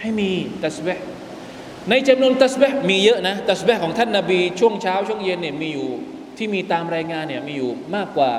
[0.00, 0.30] ให้มี
[0.62, 1.00] ตัสเบะ
[1.90, 5.88] ในจำนวนตัสเบะมีเยอะนะตัสเบะของท่านนาบีช่วงเช้าช่วงเย็นเนี่ยมีอยู่
[6.38, 8.30] ที่มีตามรายงานเนี่ยมีอยู่มากกว่า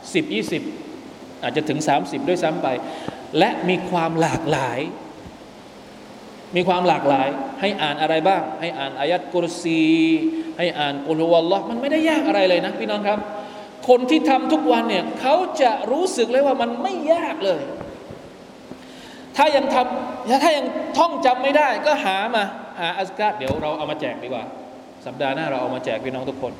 [0.00, 0.32] 10
[0.84, 2.68] 20 อาจจะถึง 30 ด้วยซ้ำไป
[3.38, 4.80] และมีความหลากหลาย
[6.56, 7.28] มีความหลากหลาย
[7.64, 9.82] ให้อ่านอะไรบ้าง ให้อ่านอายัดกุรซี
[10.58, 13.18] ให้อ่านกุลวัลลอฮ์มันไม่ได้ยากอะไรเลยนะพี่น้องครับ
[13.88, 17.62] คนที่ทำทุกวันเนี่ยเขาจะรู้สึกเลยว่ามันไม่ยากเลย
[19.36, 20.66] ถ้ายังทำถ้ายัง
[20.98, 22.44] ท่องจำไม่ได้ ก็หามา
[22.80, 24.44] หาอัสการเดี๋ยวเราเอามาแจกดีกว่า
[25.06, 26.52] สัปดาห์หน้าเราเอามาแจกพี่น้องทุกคน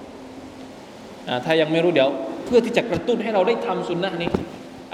[1.45, 2.11] ถ้ายังไม่รู้เดี๋ยว
[2.45, 4.31] เพื่อที่จะกระตุ้นให้เราได้ทำสุนนะนี้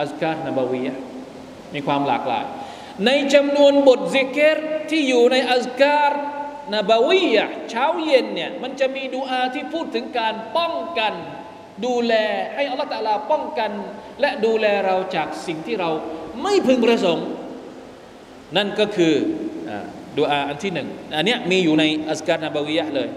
[0.01, 0.89] อัสการนบาวีย
[1.75, 2.45] มีความหลากหลาย
[3.07, 4.59] ในจำนวนบทซิกเกต
[4.91, 6.13] ที่อยู่ในอัลการ
[6.75, 11.13] นบาวียะเช้าเย็นเนี่ยมันจะมีดูอาที่พูดถึงการป้องกัน
[11.85, 12.15] ดูแล
[12.55, 13.71] ให้อัลลอฮฺตาลาป้องกัน
[14.21, 15.91] และดูแลเราจากสิ่งที่เรา
[16.43, 17.29] ไม่พึงประสงค์
[18.57, 19.15] นั่นก็คือ
[20.19, 23.09] ดูอาอันที่หนึ่งอันนี้มีอยู่ในأذكار النبويةเลย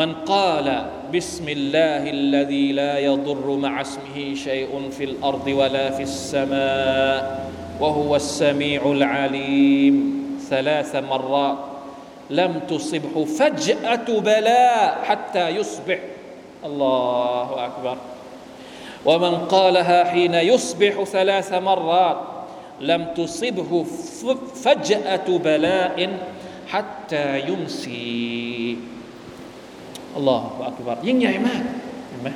[0.00, 0.68] มันกล่าว
[1.14, 9.95] บิสมิลลาฮิลลดีลายดุรุมะอัสมิฮิชัยอุนฟิลอัรดิวะลาฟิสสมา وهو السميع العليم
[10.49, 11.57] ثلاث مرات
[12.29, 15.99] لم تصبه فجأة بلاء حتى يصبح
[16.65, 17.97] الله أكبر
[19.05, 22.17] ومن قالها حين يصبح ثلاث مرات
[22.81, 23.85] لم تصبه
[24.63, 26.09] فجأة بلاء
[26.67, 28.77] حتى يمسي
[30.17, 31.61] อัลลอฮฺอักบารยิ่งใหญ่มาก
[32.09, 32.29] เห็นไหม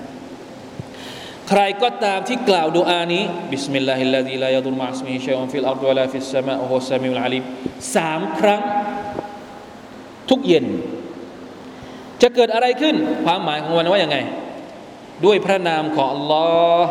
[1.49, 7.05] ใครก็ตามที่กล่าวดูอานี้بسم الله الذي لا يضر مع اسمه شيء في الأرض ولا في السماء وهو السميع
[7.05, 7.43] العليم
[7.95, 8.63] สามครั้ง
[10.31, 10.67] ทุกเย็น
[12.23, 14.19] จะเกิดอะไรขึ้น ความหมายของมันว่าอย่างไง
[15.25, 16.47] ด้วยพระนามของอัลลอ
[16.81, 16.91] ฮ์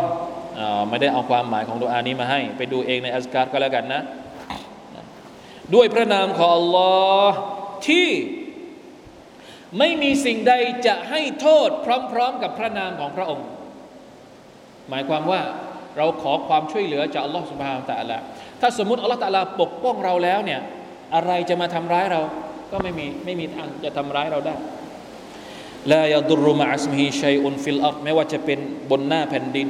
[0.89, 4.01] ไม่ได้เอาความหมายของดูอานี้มาให้ ไปดูเองในอัสการก็แล้วกันนะ
[5.75, 6.93] ด้วยพระนามของอัลลอ
[7.27, 7.35] ฮ์
[7.87, 8.09] ที่
[9.77, 10.53] ไม่มีสิ่งใด
[10.87, 11.69] จะให้โทษ
[12.11, 13.45] พร้อม ๆ กับพระนามของพระองค์
[14.89, 15.41] หมายความว่า
[15.97, 18.17] เราขอความช่วยเหลือจากอัลลอฮฺสุบฮานตะละ
[18.61, 20.59] ถ้าสมมติอัลลอฮฺตะลาปกป้องเราแล้วเนี่ย
[21.15, 22.21] อะไรจะมาทำร้ายเรา
[22.71, 24.55] ก็ไม่มีไม่มีทางจะทำร้ายเราได้
[25.93, 28.59] لا يضر مع اسمه شيء في الأرضไม่ว่าจะเป็น
[28.91, 29.67] บนหน้าแผ่นดิน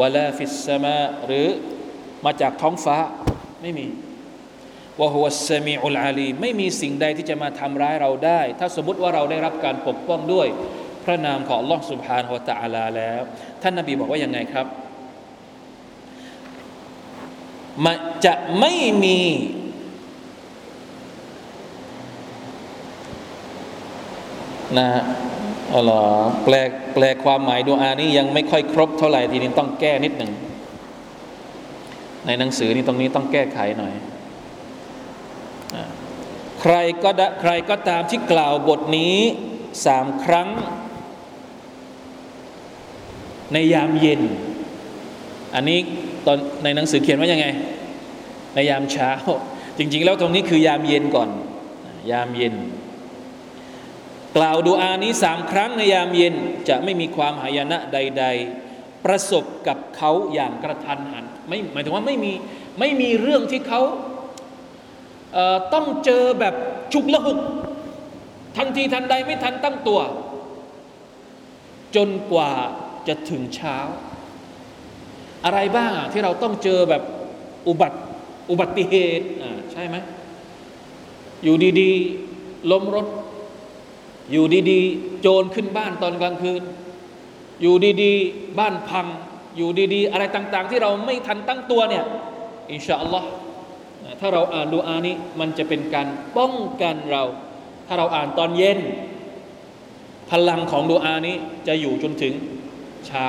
[0.00, 1.46] ولا في السماءหรือ
[2.24, 2.96] มาจากท้องฟ้า
[3.62, 3.86] ไม่มี
[5.00, 10.48] وهو السميع العليمไม่มีสิ่งใดที่จะมาทำร้ายเราได้ ถ้าสมมติว่าเราได้รับการปกป้องด้วย
[11.10, 13.20] พระนามของ الله سبحانه وتعالىแล้ว
[13.62, 14.66] ท่านนาบีบอกว่ายังไงครับ
[17.84, 18.72] มันจะไม่
[19.04, 19.20] มี
[24.78, 24.88] นะ
[25.72, 25.80] อ๋อ
[26.44, 26.54] แปล
[26.94, 30.32] แปลความหมายดูอานี้ยังไม่ค่อยครบเท่าไหร่ทีนี้ต้องแก้นิดหนึ่ง
[32.26, 33.94] ในหนังสือนี่ตรงนี้ต้องแก้ไขหน่อย
[36.60, 39.16] ใครก็ใครก็ตามที่กล่าวบทนี้
[39.86, 40.48] สามครั้ง
[43.52, 44.20] ในยามเย็น
[45.54, 45.78] อันนี้
[46.26, 47.46] ตอนในหนังสือเขียนว่ายังไง
[48.54, 49.10] ในยามเช้า
[49.78, 51.28] จริง ๆ แล้วตรงนี้คือยามเย็นก่อน
[52.10, 52.54] ยามเย็น
[54.36, 56.34] กล่าวดูอานี้สามครั้งในยามเย็น
[56.68, 58.24] จะไม่มีความหายนะใด
[58.64, 62.32] ๆ ประสบกับเขาอย่างกระทันหันไม่หมายถึงว่าไม่มี
[62.80, 63.80] ไม่มีเรื่องที่เขา
[65.74, 66.54] ต้องเจอแบบ
[66.92, 67.38] ฉุกละหุก
[68.56, 70.00] ทันทีทันใดไม่ทันตั้งตัว
[71.96, 72.50] จนกว่า
[73.08, 73.76] จะถึงเช้า
[75.44, 77.02] อะไรบ้างที่เราต้องเจอแบบ
[77.68, 77.98] อุบัติ
[78.50, 79.26] อุบัติเหตุ
[79.72, 79.96] ใช่ไหม
[81.44, 83.06] อยู่ดีๆล้มรถ
[84.32, 86.62] อยู่ดีๆ โจรขึ้นบ้านตอนกลางคืน
[87.62, 89.06] อยู่ดีๆ บ้านพัง
[89.56, 92.04] อยู่ดีๆ อะไรต่าง ๆ ที่เราไม่ทันตั้งตัวเนี่ย
[92.72, 93.28] อินชาอัลลอฮ์
[94.20, 97.22] ถ้าเราอ่านดูอานี้มันจะเป็นการป้องกันเรา
[97.86, 98.78] ถ้าเราอ่านตอนเย็น
[100.30, 101.36] พลังของดูอานี้
[101.68, 102.34] จะอยู่จนถึง
[103.06, 103.26] เช้า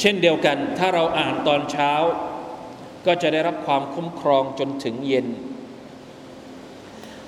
[0.00, 1.92] เช่นเดียวกัน ถ้าเราอ่านตอนเช้า
[3.06, 5.26] ก็จะได้รับความคุ้มครองจนถึงเย็น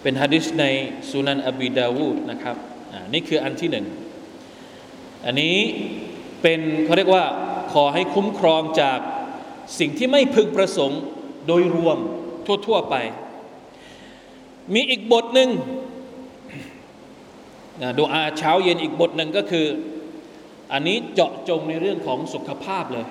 [0.03, 0.65] เป็นฮะดิษใน
[1.11, 2.57] สุนันอบีดาวูดนะครับ
[3.13, 3.87] นี่คืออันที่หนึ่ง
[5.27, 5.57] อันนี้
[6.43, 7.25] เป็นเขาเรียกว่า
[7.73, 8.99] ขอให้คุ้มครองจาก
[9.79, 11.01] สิ่งที่ไม่พึงประสงค์
[11.47, 11.99] โดยรวม
[12.67, 12.95] ทั่ว ๆ ไป
[14.75, 15.51] มีอีกบทหนึ่ง
[17.99, 19.67] ดูอาเช้าเย็นอีกบทหนึ่งก็คือ
[20.74, 23.06] อันนี้เจาะจงในเรื่องของสุขภาพเลย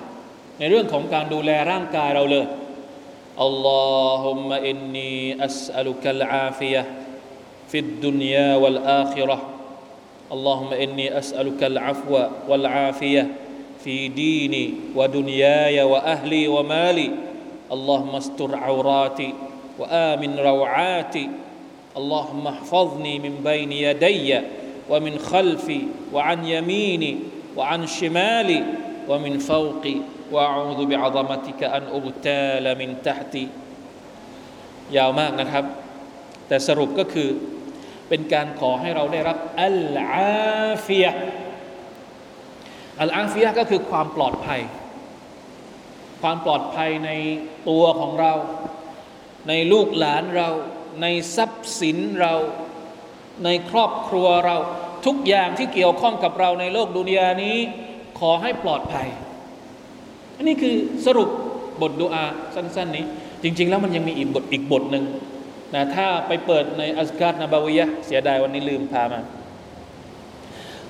[0.59, 2.45] ในเรื่องของการดูแลร่างกายเราเลย
[3.43, 3.69] อัลล
[4.05, 6.81] อฮุมะอินนีอัสอัลุกัลอาฟิยะ
[7.71, 9.57] ฟิดดุนยาวัลอาคิเราะห์
[10.31, 13.27] اللهم إني أسألك العفو والعافية
[13.83, 17.11] في ديني ودنياي وأهلي ومالي
[17.71, 19.33] اللهم استر عوراتي
[19.79, 21.29] وآمن روعاتي
[21.97, 24.41] اللهم احفظني من بين يدي
[24.89, 25.81] ومن خلفي
[26.13, 27.17] وعن يميني
[27.57, 28.61] وعن شمالي
[29.09, 29.97] ومن فوقي
[30.31, 33.47] وأعوذ بعظمتك أن أغتال من تحتي
[34.97, 35.65] ยาวมากนะครับ
[36.47, 37.29] แต่สรุปก็คือ
[38.09, 39.79] เป็นการขอให้เราได้รับอัล
[40.11, 41.11] อาฟียะ
[43.01, 44.61] อัลอาฟียะก็คือความปลอดภัย
[46.21, 47.11] ความปลอดภัยใน
[47.69, 48.33] ตัวของเรา
[49.47, 50.49] ในลูกหลานเรา
[51.01, 52.33] ในทรัพย์สินเรา
[53.45, 54.57] ในครอบครัวเรา
[55.06, 57.56] ทุกอย่างที่เกี่ยวข้องกับเราในโลกดุนยานี้
[58.18, 59.08] ขอให้ปลอดภัย
[60.36, 60.74] อันนี้คือ
[61.06, 61.28] สรุป
[61.82, 63.04] บทดุอาสั้น ๆ นี้
[63.42, 65.04] จริง ๆ แล้วมันยังมีอีกบทอีกบทหนึ่ง
[65.74, 69.20] นะถ้าไปเปิดในأذكار النبويةเสียดายวันนี้ลืมพามา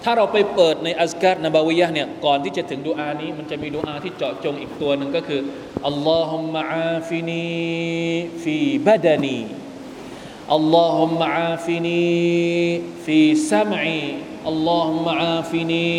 [0.03, 5.41] ถ้าเราไปเปิดในأذكار النبويةเนี่ยก่อนที่จะถึงดูอานี้ มันจะมีดูอาที่เจาะจงอีกตัวหนึ่งก็คือ
[5.87, 15.91] اللهم عافني في بدني اللهم عافني في سمعي اللهم عافني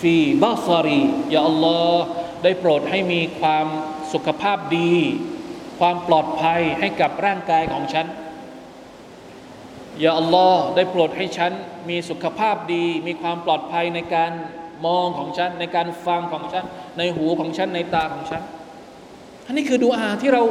[0.00, 1.02] ฟีบาซารี
[1.34, 2.04] ยาอัลลอฮ์
[2.42, 3.66] ได้โปรดให้มีความ
[4.12, 4.92] สุขภาพดี
[5.78, 8.06] ความปลอดภัยให้กับร่างกายของฉัน
[10.00, 11.52] อย่าอัลลอฮ์ได้โปรดให้ฉัน
[11.88, 14.32] มีสุขภาพดี มีความปลอดภัยในการ
[14.86, 16.64] มองของฉัน ในการฟังของฉัน
[16.98, 18.42] ในหูของฉันในตาของฉัน
[19.46, 20.42] อันนี้คือดูอาที่เรา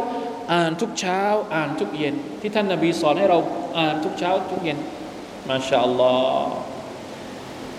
[0.52, 1.22] อ่านทุกเช้า
[1.54, 3.38] อ่านทุกเย็น ที่ท่านนาบีสอนให้เรา
[3.78, 4.78] อ่านทุกเช้า ทุกเย็น
[5.48, 6.52] มาชาอัลลอฮ์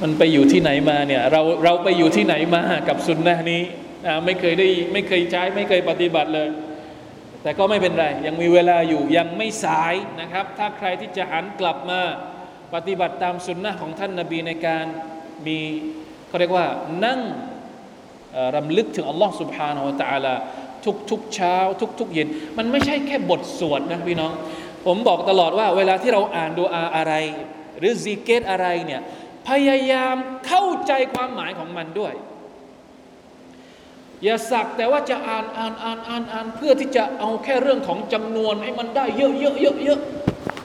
[0.02, 3.62] มันไปอยู่ที่ไหนมาเนี่ย เราเราไปอยู่ที่ไหนมากับสุนนะนี้
[4.26, 6.50] ไม่เคยได้ไม่เคยใช้ไม่เคยปฏิบัติเลย
[7.44, 12.02] แต่ก็ไม่เป็นไร ยังมีเวลาอยู่ยังไม่สายนะครับ ถ้าใครที่จะหันกลับมา
[12.76, 14.86] ปฏิบัติตามสุนนะของท่านนาบีในการ
[15.48, 15.60] มี
[16.28, 16.68] เขาเรียกว่า
[17.06, 17.20] นั่ง
[18.56, 20.34] รำลึกถึงอัลลอฮ์ سبحانه และ تعالى
[20.85, 24.33] ทุกทุกเช้า ทุกทุกเย็น มันไม่ใช่แค่บทสวดนะพี่น้อง
[24.87, 27.13] ผมบอกตลอดว่า เวลาที่เราอ่านดูอาอะไร
[27.79, 29.01] หรือซีเกตอะไรเนี่ย
[29.49, 30.17] พยายาม
[30.47, 32.15] เข้าใจความหมายของมันด้วย
[34.23, 40.01] อย่าสักแต่ว่าจะอ่านอ่านอ่านอ่านอ่านเพื่อที่จะเอาแค่เรื่องของจำนวนให้มันได้เยอะเยอะเยอะเยอะ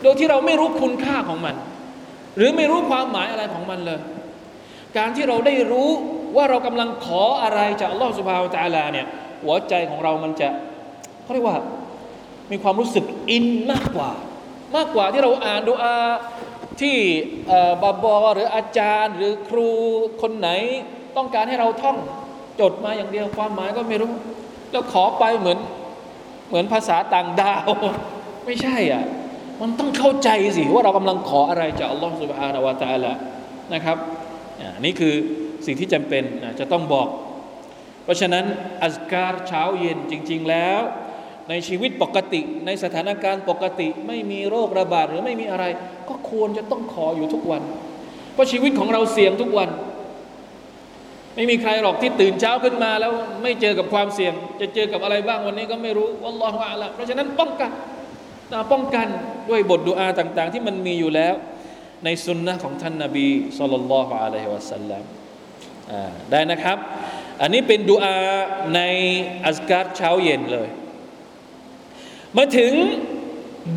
[0.02, 1.56] โดยที่เราไม่รู้คุณค่าของมัน
[2.38, 4.00] หรือไม่รู้ความหมายอะไรของมันเลย
[4.98, 5.90] การที่เราได้รู้
[6.36, 9.08] ว่าเรากำลังขออะไรจากอัลลอฮฺสุบฮาวตะลาเนี่ย
[9.44, 10.50] หัวใจของเรามันจะ
[11.24, 11.58] เขาเรียกว่า
[12.52, 14.12] มีความรู้สึกอินมากกว่า
[14.76, 15.96] มากกว่าที่เราอ่านดูอา
[16.82, 16.98] ที่
[17.84, 19.70] บาบอหรืออาจารย์ หรือครู
[20.22, 20.50] คนไหน
[21.18, 21.98] ต้องการให้เราท่อง
[22.60, 24.12] จดมาอย่างเดียวความหมายก็ไม่รู้
[24.72, 25.58] แล้วขอไปเหมือน
[26.48, 27.70] เหมือนภาษาต่างดาว
[28.46, 29.04] ไม่ใช่อะ
[29.62, 33.12] มันต้องเข้าใจสิว่าเรากำลังขออะไรจากอัลลอฮฺสุบฮานาวะตาละ
[33.74, 33.98] นะครับ
[34.86, 35.14] นี่คือ
[35.66, 36.24] สิ่งที่จำเป็น
[36.60, 37.08] จะต้องบอก
[38.08, 38.46] เพราะฉะนั้น
[38.84, 40.82] อัสการเช้าเย็นจริง ๆ แล้ว
[41.50, 45.66] ในชีวิตปกติในสถานการณ์ปกติไม่มีโรคระบาดหรือไม่มีอะไร
[46.10, 47.62] ก็ควรจะต้องขออยู่ทุกวัน
[48.34, 49.70] เพราะชีวิตของเราเสี่ยงทุกวัน
[51.36, 53.12] ไม่มีใครหรอกที่ตื่นเช้าขึ้นมาแล้ว
[53.44, 57.72] ไม่เจอกับความเสี่ยง จะเจอกับอะไรบ้างวันนี้ก็ไม่รู้วัลลอฮฺอาละเพราะฉะนั้นป้องกัน
[58.52, 59.08] นะป้องกัน
[59.50, 61.34] ด้วยบทดุอาต่างๆ ที่มันมีอยู่แล้ว
[62.06, 65.04] ในสุนนะของท่านนาบีสุลต่านละฮ์อะลัยฮิวะสัลลัม
[66.32, 66.78] ได้นะครับ
[67.42, 68.20] อันนี้เป็นดุอา
[68.76, 68.82] ใน
[69.46, 70.70] อัสการเช้าเย็นเลย
[72.38, 72.74] มาถึง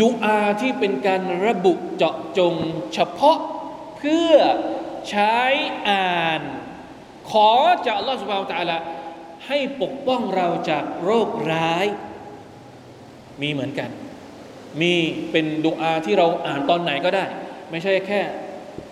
[0.02, 2.54] ดุอาที่เป็นการระบุเจาะจง
[2.94, 3.38] เฉพาะ
[3.96, 4.34] เพื่อ
[5.10, 5.36] ใช้
[5.88, 6.40] อ่าน
[7.30, 7.50] ขอ
[7.84, 8.78] จากอัลลอฮฺสุบาวตะลา
[9.46, 11.86] ให้ปกป้องเราจากโรคร้าย
[13.42, 13.90] มีเหมือนกัน
[14.80, 14.94] มี
[15.30, 17.24] เป็นดุอาที่เราอ่านตอนไหนก็ได้
[17.70, 18.20] ไม่ใช่แค่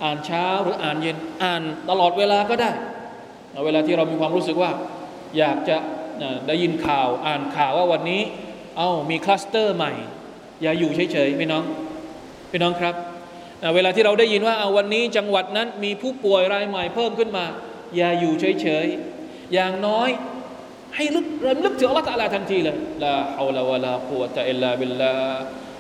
[0.02, 2.70] อ่านเช้าหรืออ่านเย็นอ่านตลอดเวลาก็ได้
[3.64, 4.70] เวลาที่เรามีความรู้สึกว่า
[5.38, 5.76] อยากจะ
[6.46, 8.22] ได้ยินข่าวอ่านข่าวว่าวันนี้
[8.76, 9.92] เอา้ามีคลัสเตอร์ใหม่
[10.62, 11.64] อย่าอยู่เฉยๆพี่น้อง
[12.50, 12.94] พี่น้องครับ
[13.74, 17.44] เวลาที่เราได้ยินว่าเอาวันนี้จังหวัดนั้นมีผู้ป่วยรายใหม่เพิ่มขึ้นมา
[17.96, 20.08] อย่าอยู่เฉยๆอย่างน้อย
[20.96, 25.14] ให้ลึกเริ่มลึกถึงอัลลอฮฺตะลาทันทีเลยลาฮาวลาวะลากุวะตะอิลลาบิลลา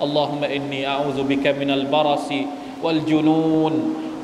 [0.02, 2.40] อัลลอฮุมะอินนีอาอูซุบิกะมินัลบารัซี
[2.84, 3.74] วัลจุนูน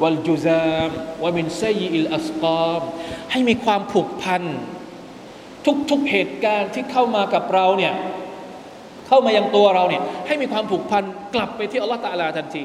[0.02, 0.90] วัลจุซาม
[1.22, 2.82] วะมินไซอิลอัสกาม
[3.32, 4.42] ให้มีความผูกพัน
[5.90, 7.94] ทุกๆเหตุการณ์ที่เข้ามากับเราเนี่ย
[9.08, 11.02] เข้ามายังตัวเราเนี่ยให้มีความผูกพัน
[11.34, 12.64] กลับไปที่อัลลอฮฺตะลาทันที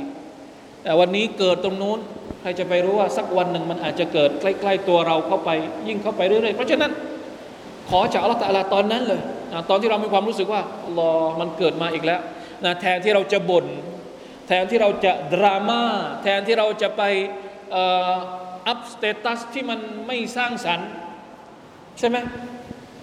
[0.84, 2.00] แต่วันนี้เกิดตรงนู้น
[2.42, 5.50] ใครจะไปรู้ว่าสักวันหนึ่งมันอาจจะเกิดใกล้ ๆ ตัวเราเข้าไป
[5.88, 6.92] ยิ่งเข้าไปเรื่อยๆเพราะฉะนั้น
[7.90, 9.22] ขอจากอัลลอฮฺตะลาตอนนั้นเลย
[9.54, 10.62] นะตอนที่เรามีความรู้สึกว่า
[10.98, 12.22] รอมันเกิดมาอีกแล้ว
[12.66, 13.66] นะแทนที่เราจะบ่น
[14.50, 15.84] แทนที่เราจะดราม่า
[16.24, 17.04] แทนที่เราจะไป
[18.68, 20.90] อัพสเตตัสที่มันไม่สร้างสรรค์
[22.00, 22.18] ใช่ไหม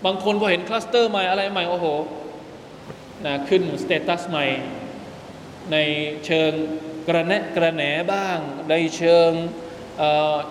[0.04, 1.86] บางคนพอเห็นคลัสเตอร์ใหม่อะไรใหม่ โอ้โห
[3.26, 4.46] นะขึ้นสเตตัสใหม่
[5.72, 5.76] ใน
[6.26, 6.52] เชิง
[7.08, 7.82] กระแนะกระแหน
[8.12, 8.38] บ้าง
[8.70, 9.30] ในเชิง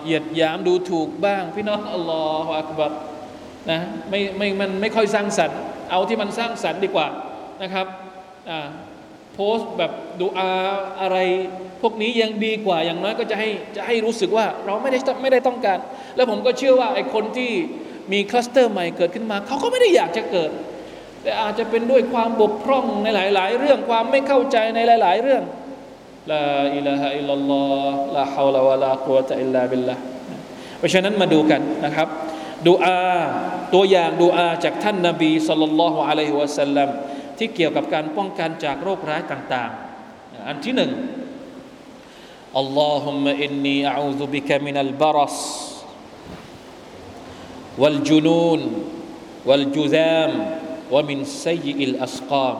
[0.02, 2.92] เหยียดหยามดูถูกบ้าง พี่น้องอัลลอฮฺอักบัร
[3.70, 3.80] นะ
[4.10, 5.58] ไม่ไม่มันไม่ค่อยสร้างสรรค์
[5.90, 7.08] เอาที่มันสร้างสรรค์ดีกว่า
[7.62, 7.86] นะครับ
[9.36, 10.50] โพสต์แบบดูอา
[11.00, 11.16] อะไร
[11.82, 15.78] พวกนี้ยังดีกว่าอย่างน้อยก็จะให้จะให้รู้สึกว่าเราไม่ได้ไม่ได้ต้องการ
[16.16, 17.50] แล้วผมก็เชื่อว่าไอ้คนที่
[18.12, 20.50] มีคลัสเตอร์ใหม่เกิดขึ้นมา เขาก็ไม่ได้อยากจะเกิด
[21.22, 25.42] แต่อาจจะเป็นด้วยความบกพร่องในหลาย ๆ เรื่องความไม่เข้าใจในหลาย ๆ เรื่อง
[26.32, 26.44] ลา
[26.76, 29.96] อิลาฮะอิลลัลลอฮ์ลาฮาวลาวะลากุวะตะอิลลาบิลละ
[30.78, 32.08] เพราะฉะนั้นมาดูกันนะครับ
[32.68, 33.00] ดูอา
[33.74, 36.88] ตัวอย่างดูอาจากท่านนบีสุลต่านละฮ์อะลัยฮิวะสัลลัม
[37.37, 40.91] ที่เกี่ยวกับการป้องกันจากโรคร้ายต่างๆ อันที่หนึ่ง
[42.61, 45.39] اللهم إني أعوذ بك من البرص
[47.79, 48.61] والجنون
[49.45, 50.31] والجذام
[50.91, 52.57] ومن سيء الأسقام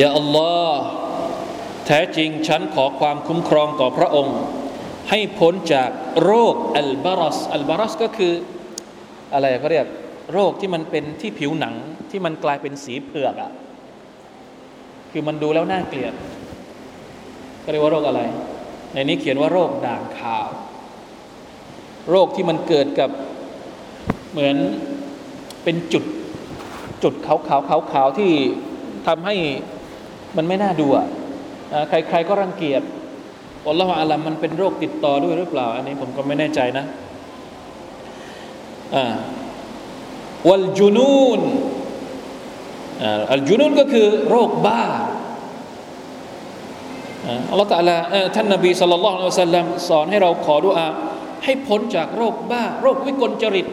[0.00, 0.82] ยาอัลลอฮ์
[1.86, 4.38] แท้จริงฉันขอความคุ้มครองต่อพระองค์
[5.10, 5.90] ให้พ้นจาก
[6.24, 8.32] โรคอัลบารัสอัลบารัสก็คือ
[9.34, 9.86] อะไรเขาเรียก
[10.32, 11.74] โรคที่มันเป็นที่ผิวหนัง
[12.10, 13.52] ที่มันกลายเป็นสีเผือกอะ่ะ
[15.10, 16.14] คือมันดูแล้วน่าเกลียด
[17.64, 18.20] ก็เรียกว่าโรคอะไร
[18.92, 20.48] ในนี้เขียนว่าโรคด่างขาว
[22.10, 23.10] โรคที่มันเกิดกับ
[24.30, 24.56] เหมือน
[25.64, 26.04] เป็นจุด
[27.02, 28.32] จุดขาวๆขาวๆที่
[29.06, 29.30] ทำให
[30.36, 31.06] มันไม่น่าดูอะ
[31.88, 32.82] ใครๆก็รังเกียจ
[33.68, 36.84] อัลลอฮฺอาลัมมันเป็นโรคติดต่อด้วยหรือเปล่า อันนี้ผมก็ไม่แน่ใจนะ
[40.48, 41.40] วัลจุนูน
[43.32, 44.84] อัลจุนูนก็คือโรคบ้า
[47.50, 47.96] อัลลอฮฺตะลา
[48.34, 50.86] ท่านนบีสัลลัลลอฮุอะลัยฮิวสัลลัมสอนให้เราขอดุอา
[51.44, 53.66] ให้พ้นจากโรคบ้า โรควิกลจริต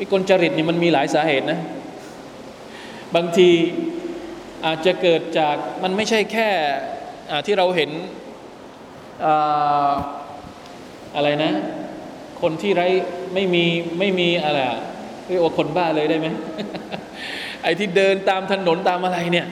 [0.00, 1.58] วิกลจริตนี่มันมีหลายสาเหตุนะ
[3.14, 3.48] บางที
[4.66, 6.48] อาจจะเกิดจากมันไม่ใช่แค่
[7.46, 7.90] ที่เราเห็น
[11.14, 11.52] อะไรนะ
[12.40, 12.86] คนที่ไร้
[13.34, 13.64] ไม่มี
[13.98, 14.58] ไม่มีอะไร
[15.28, 16.26] เรียกว่าคนบ้าเลยได้ไหม
[17.62, 19.46] ไอ้ที่เดินตามถนนตามอะไรเนี่ย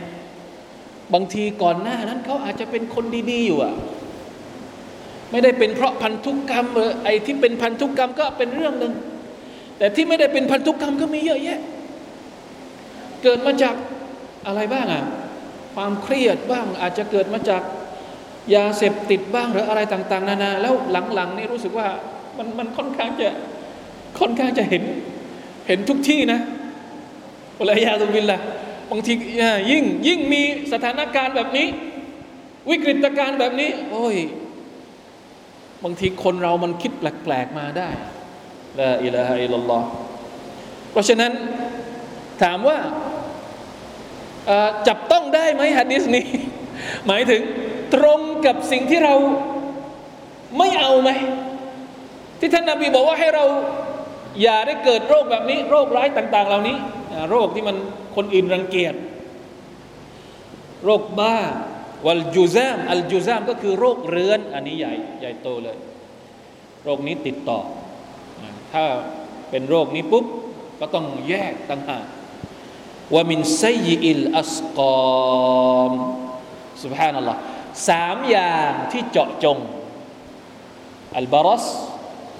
[1.14, 3.74] บางทีก่อนหน้านั้นเขาอาจจะเป็นคนดีๆอยู่อะ
[5.30, 8.92] ไม่ได้เป็นเพราะพันธุกกรรมเออไอ้ที่เป็นพันธุกกรรมก็เป็นเรื่องหนึ่ง
[9.78, 11.60] แต่ที่ไม่ได้เป็นพันธุกกรรมก็มีเยอะแยะ
[13.22, 13.74] เกิดมาจาก
[14.46, 15.04] อะไรบ้างอะ
[15.74, 17.62] ความเครียดบ้างอาจจะเกิดมาจาก
[18.54, 20.74] ยาเสพติดบ้างหรืออะไรต่าง ๆ นานา แล้ว
[21.14, 21.88] หลังๆนี่รู้สึกว่า
[22.38, 23.28] มันมันค่อนข้างจะ
[24.18, 24.82] ค่อนข้างจะเห็น
[25.68, 26.40] เห็นทุกที่นะ
[27.58, 28.38] อุลัยาตุบินละ
[28.90, 29.12] บางที
[29.70, 31.66] ยิ่งยิ่งมีสถานการณ์แบบนี้
[32.70, 34.16] วิกฤตการณ์แบบนี้ โอ้ย
[35.84, 37.88] บางทีคนเรามันคิดแปลกๆมาได้
[38.78, 39.82] ละอิละฮะอิลลอฮ
[40.90, 41.32] เพราะฉะนั้น
[42.42, 42.78] ถามว่า
[44.88, 46.26] จับต้องได้ไหมฮะดิษนี้
[47.06, 47.42] หมายถึง
[47.94, 49.14] ตรงกับสิ่งที่เรา
[50.58, 51.10] ไม่เอาไหม
[52.40, 53.44] ที่ท่านนาบีบอกว่าให้เรา
[54.42, 56.76] อย่าได้เกิดโรคแบบนี้ โรคร้ายต่าง ๆ เหล่านี้
[57.30, 57.76] โรคที่มัน
[58.16, 58.94] คนอื่นรังเกียจ
[60.84, 61.36] โรคบ้า
[62.06, 65.76] วัลจูซามอัลจูซามก็คือโรคเรื้อน อันนี้ใหญ่ใหญ่โตเลย
[66.84, 67.60] โรคนี้ติดต่อ
[68.72, 68.84] ถ้า
[69.50, 70.24] เป็นโรคนี้ปุ๊บ
[70.80, 72.04] ก็ต้องแยกต่างหาก
[73.14, 74.80] ว่ามินไซยิลอัสก
[75.74, 75.92] อม
[76.84, 77.40] สุบฮานัลลอฮ์
[77.88, 79.58] สามอย่างที่เจาะจง
[81.16, 81.64] อัลบารัส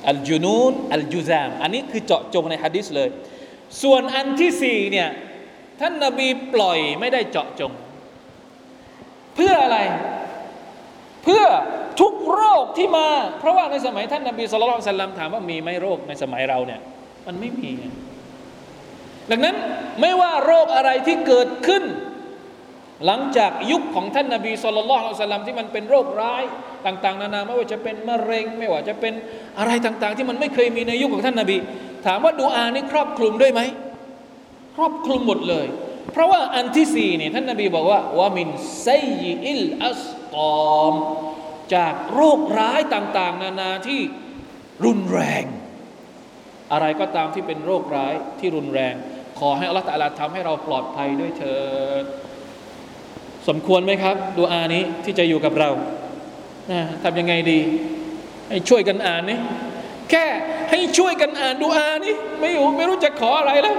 [0.08, 3.08] อัลจูนูนอัลจูซาม อันนี้คือเจาะจงในฮะดิษเลย
[3.82, 5.08] ส่วนอันที่สี่เนี่ย
[5.80, 7.72] ท่านนาบีปล่อยไม่ได้เจาะจง
[9.34, 9.78] เพื่ออะไร
[11.24, 11.44] เพื่อ
[12.00, 16.80] ทุกโรคที่มา เพราะว่าในสมัยท่านนาบีสุลต่านสัลลัมถามว่ามีไหมโรคในสมัยเราเนี่ย
[17.26, 17.70] มันไม่มี
[19.30, 19.56] ดังนั้น
[20.00, 21.84] ไม่ว่าโรคอะไรที่เกิดขึ้น
[23.06, 26.42] หลังจากยุคของท่านนาบีสุลต่านสัลลัมที่มันเป็นโรคร้าย
[26.86, 29.12] ต่าง ๆ นานาไม่ว่าจะเป็นมะเร็ง ไม่ว่าจะเป็น
[29.58, 31.56] อะไรต่าง ๆ ที่มันไม่เคยมีในยุคของท่านนาบี
[32.06, 33.60] ถามว่าดูอานี่ครอบคลุมด้วยไหม
[34.76, 35.66] ครอบคลุมหมดเลย
[36.12, 38.48] เพราะว่าอันที่สี่นี่ท่านนาบีบอกว่าว่ามิน
[38.82, 38.88] ไซ
[39.22, 40.02] ยิอิลอัส
[40.34, 40.36] ก
[40.78, 40.94] อม
[41.74, 44.00] จากโรคร้ายต่าง ๆ นานาที่
[44.84, 45.44] รุนแรง
[46.72, 48.94] อะไรก็ตามที่เป็นโรคร้ายที่รุนแรง
[49.38, 51.60] ขอให้อัลลอฮฺตะลาทำให้เราปลอดภัยด้วยเธอ
[53.48, 55.70] สมควรไหมครับดูอานี้ที่จะอยู่กับเรา
[57.04, 57.60] ทำยังไงดี
[58.48, 59.38] ให้ช่วยกันอ่านนี่
[60.10, 60.26] แค่
[60.70, 63.76] ให้ช่วยกันอ่านดูอานี้ไม่รู้ไม่รู้จะขออะไรแล้ว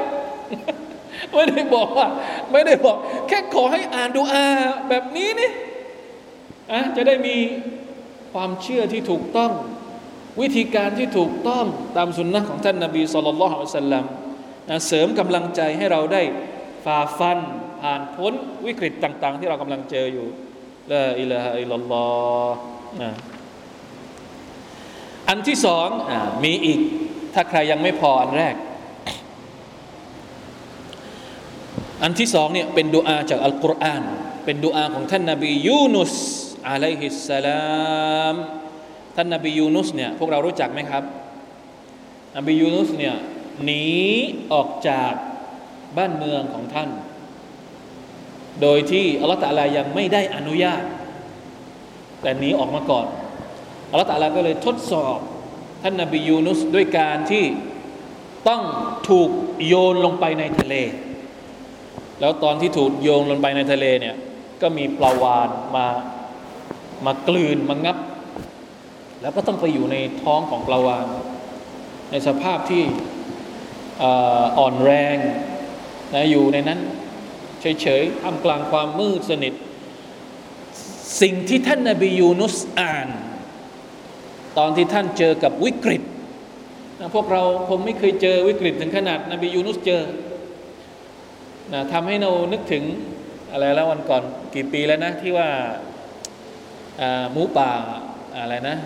[1.33, 2.07] ไม่ได้บอกว่า
[2.51, 2.97] ไม่ได้บอก
[3.27, 4.45] แค่ขอให้อ่านดูอา
[4.89, 5.51] แบบนี้นี่
[6.71, 7.37] อะจะได้มี
[8.33, 9.51] ความเชื่อที่ถูกต้อง
[10.41, 11.65] วิธีการที่ถูกต้อง
[11.97, 14.05] ตามสุนนะของท่านนาบีสุลต่านละฮ์อัลสัลลัม
[14.69, 16.21] นะเสริมกำลังใจให้เราได้
[16.85, 17.39] ฝ่าฟัน
[17.81, 18.33] ผ่านพ้น
[18.65, 20.27] วิกฤตต่าง ๆ ที่เรากำลังเจออยู่
[20.91, 22.55] ละอิลาฮะอิลลอฮ์
[23.01, 23.11] นะ
[25.29, 26.11] อันที่สองอ
[26.43, 26.79] มีอีก
[27.33, 28.55] ถ้าใครยังไม่พออันแรก
[32.03, 34.03] อันที่สองเนี่ยเป็นดุอาจากอัลกุรอาน
[34.45, 36.13] เป็นดุอาของท่านนาบียูนุส
[36.69, 38.35] อะลัยฮิสสลาม
[39.15, 41.03] ท่านนาบียูนุสเนี่ยพวกเรารู้จักไหมครับ
[42.37, 43.15] นบียูนุสเนี่ย
[43.63, 43.85] หนี
[44.53, 45.11] ออกจาก
[45.97, 46.89] บ้านเมืองของท่าน
[48.61, 50.83] โดยที่อัลลอฮฺตะลายังไม่ได้อนุญาต
[52.21, 53.07] แต่หนีออกมาก่อน
[53.91, 55.17] อัลลอฮฺตะลาก็เลยทดสอบ
[55.83, 57.45] ท่านนาบียูนุสด้วยการที่
[58.47, 58.61] ต้อง
[59.09, 59.29] ถูก
[59.67, 60.75] โยนลงไปในทะเล
[62.19, 64.15] แล้วตอนที่ถูกโยนลงไปในทะเลเนี่ย
[64.61, 65.87] ก็มีปลาวานมา
[67.05, 67.97] มากลืนมางับ
[69.21, 71.05] แล้วก็ต้องไปอยู่ในท้องของปลาวาน
[72.11, 72.83] ในสภาพที่
[74.01, 75.17] อ่อนแรง
[76.13, 76.79] นะอยู่ในนั้น
[77.61, 79.53] เฉยๆท่ามกลางความมืดสนิท
[81.21, 83.07] สิ่งที่ท่านนาบียูนุสอ่าน
[84.57, 86.03] ตอนที่ท่านเจอกับวิกฤต
[86.99, 90.01] นะพวกเราคงไม่เคยเจอวิกฤตถึงขนาดนบียูนุสเจอ
[91.73, 92.83] นะทำให้เรานึกถึง
[93.51, 94.23] อะไรแล้ววันก่อน
[94.55, 95.49] กี่ปีแล้วนะ ที่ว่า
[97.31, 97.71] หมูป่า
[98.37, 98.77] อะไรนะ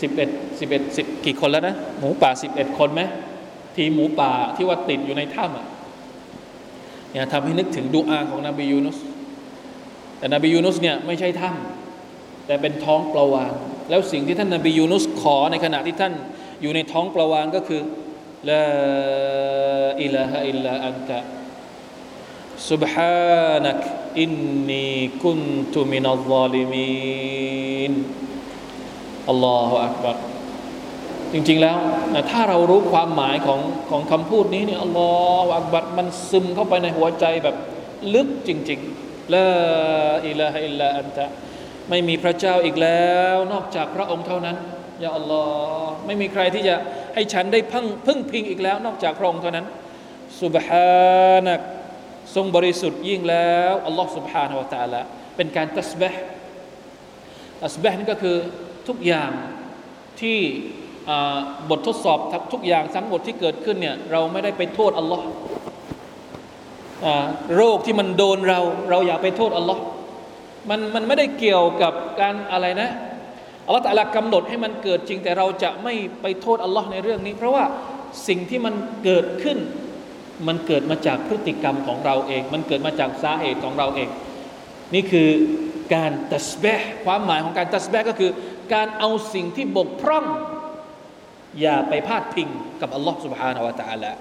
[0.00, 0.30] สิบเอ็ด
[0.60, 3.02] สิบเอ็ดสิบกี่คนแล้วนะ หมูป่าสิบเอ็ดคนไหม
[3.75, 5.67] ทีหมูป่าที่ว่าติดอยู่ในถ้ำอ่ะ
[7.11, 8.97] เนี่ยทำให้นึกถึงดูอาของนบียูนุส
[10.17, 13.53] แต่นบียูนุสเนี่ยไม่ใช่ถ้ำแต่เป็นท้องปลาวาน
[13.89, 16.13] แล้วสิ่งที่ท่านนบียูนุสขอในขณะที่ท่าน
[16.61, 17.81] อยู่ในท้องปลาวานก็คือ
[18.49, 18.63] ละ
[20.03, 21.19] อิลาฮะอิลลาอันตะ
[22.69, 23.81] سبحانك
[24.17, 27.93] إني كنت من الظالمين
[29.29, 30.17] อัลลอฮฺอักบัร
[31.32, 31.76] จริงๆแล้ว
[32.30, 33.60] ถ้าเรารู้ความหมายของ
[33.90, 35.10] ของคำพูดนี้เนี่ยอัลลอ
[35.44, 37.56] ฮฺอักบัดมันซึมเข้าไปในหัวใจแบบ
[38.14, 39.48] ลึกจริงๆละ
[40.28, 41.26] อิลาฮะอิลลาอันตะ
[41.90, 44.56] ไม่มีพระเจ้าอีกแล้ว นอกจากพระองค์เท่านั้น
[45.04, 46.76] ยาอัลลอฮ์ไม่มีใครที่จะ
[47.14, 49.66] ให้ฉันได้พึ่งพึ่งพิงอีกแล้ว นอกจากพระองค์เท่านั้น
[50.42, 51.60] สุบฮานัก
[52.34, 55.00] ทรงบริสุทธิ์ยิ่งแล้วอัลลอฮ์สุบฮานาวะตาละ
[55.36, 56.14] เป็นการตัสเบะ
[57.64, 58.36] ตัสเบะนี่ก็คือ
[58.88, 59.30] ทุกอย่าง
[60.20, 60.38] ที่
[61.70, 62.18] บททดสอบ
[62.52, 65.26] ทุกอย่างทั้งหมดที่เกิดขึ้นเนี่ยเราไม่ได้ไปโทษอัลลอฮ์
[67.56, 69.82] โรคที่มันโดนเรา เราอย่าไปโทษอัลลอฮ์
[70.70, 72.90] มันมันไม่ได้เกี่ยวกับการอะไรนะ
[73.66, 77.64] อัลลอฮ์แต่ละกำหนดให้มันเกิดจริงแต่เราจะไม่ไปโทษอัลลอฮ์ในเรื่องนี้ เพราะว่า
[78.28, 79.58] สิ่งที่มันเกิดขึ้น
[80.48, 84.08] มันเกิดมาจากพฤติกรรมของเราเอง มันเกิดมาจากสาเหตุของเราเอง
[84.94, 85.28] นี่คือ
[85.94, 88.30] การตัสเบะความหมายของการตัสเบะก็คือ
[88.74, 90.24] การเอาสิ่งที่บกพร่อง
[91.61, 92.47] อย่าไปพาดพิง
[92.81, 94.11] กับอัลลอฮ์ سبحانه และ تعالى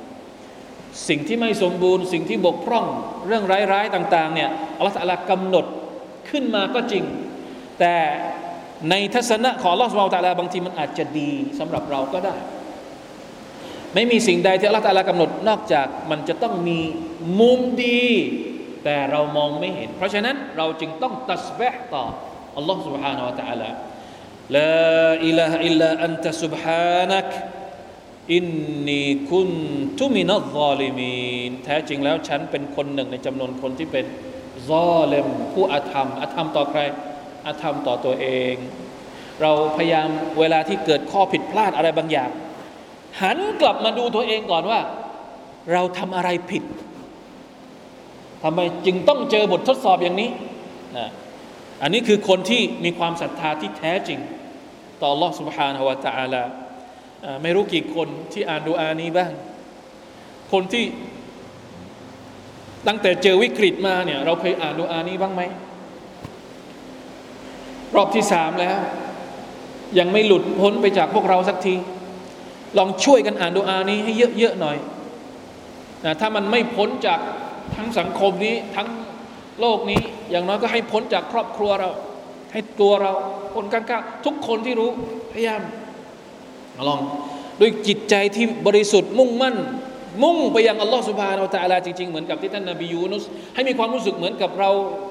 [1.09, 2.87] สิ่งที่ไม่สมบูรณ์ สิ่งที่บกพร่อง
[3.27, 5.67] เรื่องร้ายๆต่างๆเนี่ยอัลลอฮ์ تعالى กำหนด
[6.31, 7.05] ขึ้นมาก็จริง
[7.79, 7.97] แต่
[8.91, 12.37] ในทัศนะของอัลลอฮ์ سبحانه และ تعالى บางทีมันอาจจะดีสำหรับเราก็ได้
[13.95, 16.79] ไม่มีสิ่งใดที่อัลลอฮฺตาลากำหนดนอกจากมันจะต้องมี
[17.41, 18.07] มุมดี
[18.85, 22.05] แต่เรามองไม่เห็น เพราะฉะนั้นเราจึงต้องตัสบะต่อ
[22.57, 23.71] อัลลอฮฺ سبحانه และ تعالى
[24.57, 24.73] ลา
[25.27, 27.29] อิลาฮะอิลลาอันตะ سبحانك
[28.35, 28.47] อิน
[28.89, 29.51] นีคุน
[29.99, 34.05] ทุมินัลซอลิมีนแท้จริงแล้วฉันเป็นคนหนึ่งในจำนวนคนที่เป็น
[34.69, 36.81] ซอเลมผู้อาธรรมอาธรรมต่อใคร
[37.47, 38.55] อาธรรมต่อตัวเอง
[39.41, 42.31] เราพยายามเวลาที่เกิดข้อผิดพลาดอะไรบางอย่าง
[43.23, 44.81] หันกลับมาดูตัวเองก่อนว่า
[45.73, 46.65] เราทำอะไรผิด
[48.43, 50.31] ทำไมจึงต้องเจอบททดสอบอย่างนี้
[50.97, 51.09] นะ
[51.83, 54.21] อันนี้คือคนที่มีความศรัทธาที่แท้จริง
[55.01, 56.45] ต่อ Allah سبحانه และ تعالى
[57.43, 59.33] ไม่รู้กี่คนที่อ่านดูอานี้บ้าง
[60.53, 60.85] คนที่
[62.87, 65.43] ตั้งแต่เจอวิกฤตมาเนี่ยเราเคยอ่านดูอานี้บ้างไหม
[67.97, 68.79] รอบที่สามแล้ว
[69.99, 71.75] ยังไม่หลุดพ้นไปจากพวกเราสักที
[72.79, 74.77] ลองช่วยกันอ่านดูอานี้ให้เยอะๆหน่อย
[76.05, 77.21] นะถ้ามันไม่พ้นจาก
[77.77, 78.89] ทั้งสังคมนี้ทั้ง
[79.62, 80.00] โลกนี้
[80.32, 81.90] อย่างน้อยก็ให้พ้นจากครอบครัวเรา
[82.54, 83.12] ให้ตัวเรา
[83.56, 84.90] คนข้างๆทุกคนที่รู้
[85.32, 85.62] พยายาม
[86.78, 87.00] มาลอง
[87.60, 89.56] ด้วยจิตใจที่บริสุทธิ์มุ่งมั่น
[90.24, 93.24] มุ่งไปยังอัลลอฮฺสุบฮานาอัลตะลาจริงๆเหมือนกับที่ท่านนบียูนุส
[93.56, 94.70] ให้มีความรู้สึกเหมือนกับเรา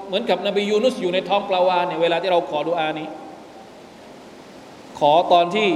[0.09, 3.07] เหมือนกับนบียูนุสอยู่ในท้องปลาวานเนี่ยเวลาที่เราขอดูอานี้
[4.99, 5.69] ขอตอนที่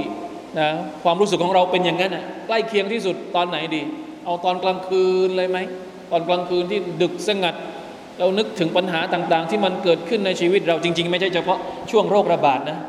[0.59, 0.69] นะ
[1.03, 3.81] ความรู้สึกของเราเป็นอย่างนั้นอะใกล้เคียงที่สุดตอนไหนดี
[4.25, 5.57] เอาตอนกลางคืนเลยไหม
[6.11, 7.55] ตอนกลางคืนที่ดึกสงัด
[8.19, 11.59] เรานึกถึงปัญหาต่างๆ ที่มันเกิดขึ้นในชีวิตเราจริง ๆ ไม่ใช่เฉพาะ
[11.91, 12.79] ช่วงโรคระบาดนะ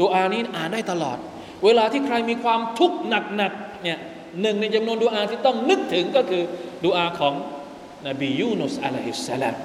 [0.00, 1.18] ดูอานี้อ่านได้ตลอด
[1.64, 3.98] เวลาที่ใครมีความทุกข์หนักๆเนี่ย
[4.42, 6.42] หนึ่งในจำนวนดูอาที่ต้องนึกถึงก็คือ
[6.84, 7.34] ดูอาของ
[8.08, 9.56] นบียูนุสอะลัยฮิสสลาม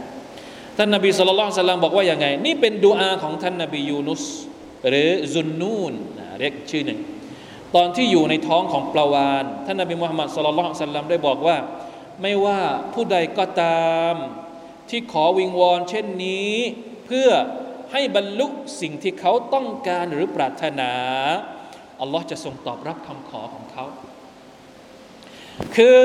[0.77, 4.23] ท่านนบีสุลต่านสัลลัมบอกว่าอย่างไง นี่เป็นดูอาของท่านนบียูนุส
[4.89, 5.93] หรือซุนนูน
[6.39, 6.99] เรียกชื่อหนึ่ง
[7.75, 11.57] ตอนที่อยู่ในท้องของปลาวานท่านนบีมุฮัมมัดสุลลัลสัลลัมได้บอกว่า
[12.21, 12.59] ไม่ว่า
[12.93, 14.15] ผู้ใดก็ตาม
[14.89, 16.53] ที่ขอวิงวอนเช่นนี้
[17.05, 17.29] เพื่อ
[17.91, 18.47] ให้บรรลุ
[18.81, 20.91] สิ่งที่เขาต้องการหรือปรารถนา
[22.01, 23.85] อัลลอฮ์จะทรงตอบรับคำขอของเขา
[25.75, 25.97] คือ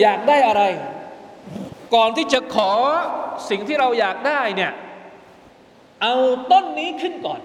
[0.00, 0.62] อยากได้อะไร
[1.94, 2.72] ก่อนที่จะขอ
[3.50, 4.72] สิ่งที่เราอยากได้เนี่ย
[6.02, 6.14] เอา
[6.52, 7.40] ต้นนี้ขึ้นก่อน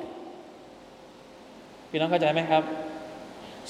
[1.89, 2.63] พี่น้องเข้าใจไหมครับ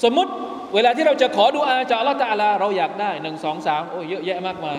[0.04, 0.32] สมมติ
[0.74, 4.78] เวลาที่เราจะขอดูอาจากอัลลอฮฺตาลา เราอยากได้หนึ่งสองสามโอ้ยเยอะแยะมากมาย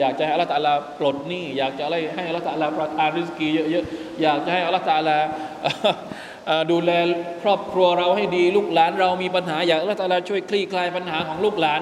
[0.00, 5.18] อยากจะให้อัลลอฮฺตาลาปลดหนี้อยากจะอะไรให้อัลลอฮฺตาลาประทานริสกีเยอะๆอยากจะให้อัลลอฮฺตาลา
[6.70, 6.90] ดูแล
[7.42, 11.80] ครอบครัวเราให้ดีลูกหลานเรามีปัญหาอยากอัลลอฮฺตาลาช่วยคลี่คลายปัญหาของลูกหลาน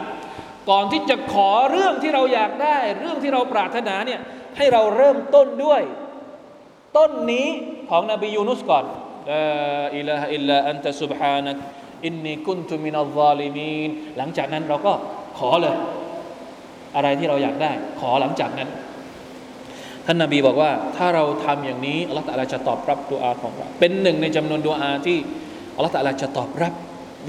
[0.70, 4.20] ก่อนที่จะขอเรื่องที่เราอยากได้ เรื่องที่เราปรารถนาเนี่ย
[4.56, 5.82] ให้เราเริ่มต้นด้วย
[6.96, 7.48] ต้นนี้
[7.90, 8.84] ของนบียูนุสก่อน
[9.96, 11.56] อิลาอิลลาอันตะซุบฮานัก
[12.06, 14.92] อินนีกุนตุมินัลซาลิมีนหลังจากนั้นเราก็
[15.38, 15.76] ขอเลย
[16.95, 18.69] อะไรที่เราอยากได้ ขอหลังจากนั้น
[20.05, 25.17] ท่านนาบีบอกว่า ถ้าเราทำอย่างนี้อัลลอฮฺตะลาจะตอบรับดุอาของเราเป็นหนึ่งในจำนวนดุอาที่
[25.75, 26.73] อัลลอฮฺตะลาจะตอบรับ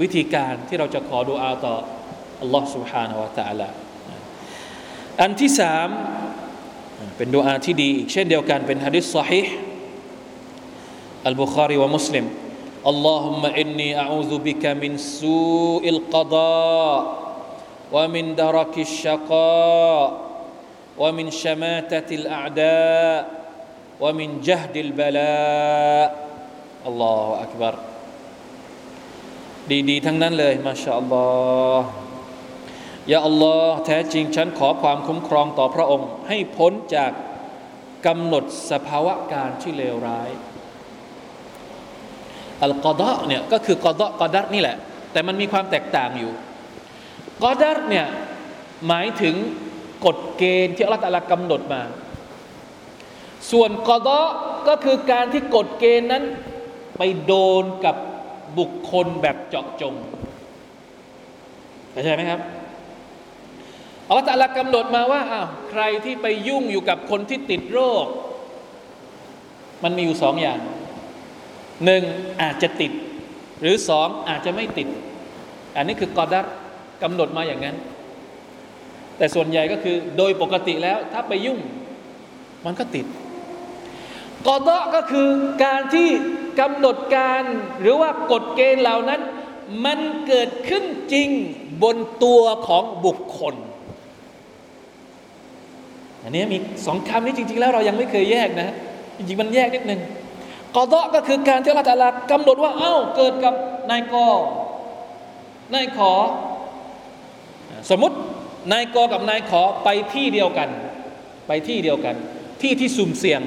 [0.01, 1.75] วิธีการที่เราจะขอดุอาต่อ
[2.41, 3.67] อัลลอฮฺ سبحانه และ تعالى
[5.21, 5.89] อันที่สาม
[7.17, 9.53] เป็นดุอาที่ดีอีกเช่นเดียวกันเป็นฮะดิษซอฮีห์
[11.27, 12.25] อัลบุคารีวะมุสลิม
[12.91, 16.97] اللهم إني أعوذ بك من سوء القضاء
[17.91, 20.05] ومن درك الشقاء
[20.97, 23.19] ومن شماتة الأعداء
[23.99, 26.07] ومن جهد البلاء
[26.89, 27.73] الله أكبر
[29.89, 31.27] ดีๆทั้งนั้นเลยมาชาอัลลอ
[31.79, 31.87] ฮ์
[33.11, 37.11] ยาอัลลอฮ์แท้จริงฉันขอความคุ้มครองต่อพระองค์ ให้พ้นจาก
[38.05, 40.29] กำหนดสภาวะการที่เลวร้าย
[42.63, 44.77] อัลกอดะเนี่ยก็คือกอดะกอดัรนี่แหละ
[45.11, 46.33] แต่มันมีความแตกต่างอยู่
[47.42, 48.06] กอดัรเนี่ย
[48.86, 49.34] หมายถึง
[50.06, 51.82] กฎเกณฑ์ที่อัลลอฮฺกำหนดมา
[53.50, 54.26] ส่วนกอดะ
[54.68, 56.24] ก็คือการที่กฎเกณฑ์นั้น
[56.96, 57.96] ไปโดนกับ
[58.58, 59.94] บุคคลแบบเจาะจง
[61.90, 62.40] เข้าใจไหมครับ
[64.08, 68.06] อัลลอฮฺกำหนดมาว่าอ้าวใครที่ไปยุ่งอยู่กับคนที่ติดโรค
[69.82, 70.60] มันมีอยู่สองอย่าง
[71.84, 72.02] หนึ่ง
[72.42, 72.92] อาจจะติด
[73.60, 74.88] หรือสองอาจจะไม่ติด
[75.76, 76.44] อันนี้คือกอดัร
[77.02, 77.76] กำหนดมาอย่างนั้น
[79.18, 81.58] แต่ส่วนใหญ่ก็คือโดยปกติแล้วถ้าไปยุ่ง
[82.64, 83.06] มันก็ติด
[84.46, 85.28] กอดะก็คือ
[85.64, 86.08] การที่
[86.60, 87.42] กำหนดการ
[87.80, 89.20] หรือว่ากฎเกณฑ์เหล่านั้น
[89.84, 91.28] มันเกิดขึ้นจริง
[91.82, 93.54] บนตัวของบุคคล
[96.22, 98.74] อันนี้มีสองคำนี้จริง ๆ แล้วเรายังไม่เคยแยกนะ
[99.16, 100.00] จริงๆ มันแยกนิดนึง
[100.76, 103.54] กอดะก็คือการที่อัลลอฮฺกำหนดว่า เอ้า เกิดกับ
[103.90, 104.14] นายก
[105.74, 106.12] นายขอ
[107.90, 108.16] สมมติ
[108.72, 110.68] นายกกับนายขอไปที่เดียวกัน
[111.48, 112.16] ไปที่เดียวกัน
[112.62, 113.40] ที่ที่สุ่มเสี่ยง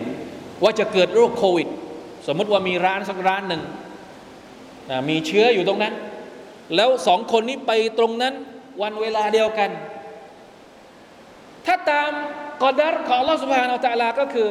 [0.64, 1.68] ว่าจะเกิดโรคโควิด
[2.28, 3.62] สมมติว่ามีร้านสักร้านหนึ่ง
[5.10, 5.94] มีเชื้ออยู่ตรงนั้น
[6.76, 8.34] แล้วสองคนนี้ไปตรงนั้น
[8.82, 9.70] วันเวลาเดียวกัน
[11.66, 12.12] ถ้าตาม
[12.64, 14.50] กอดัรของลอสุภานาอัลลอฮฺก็คือ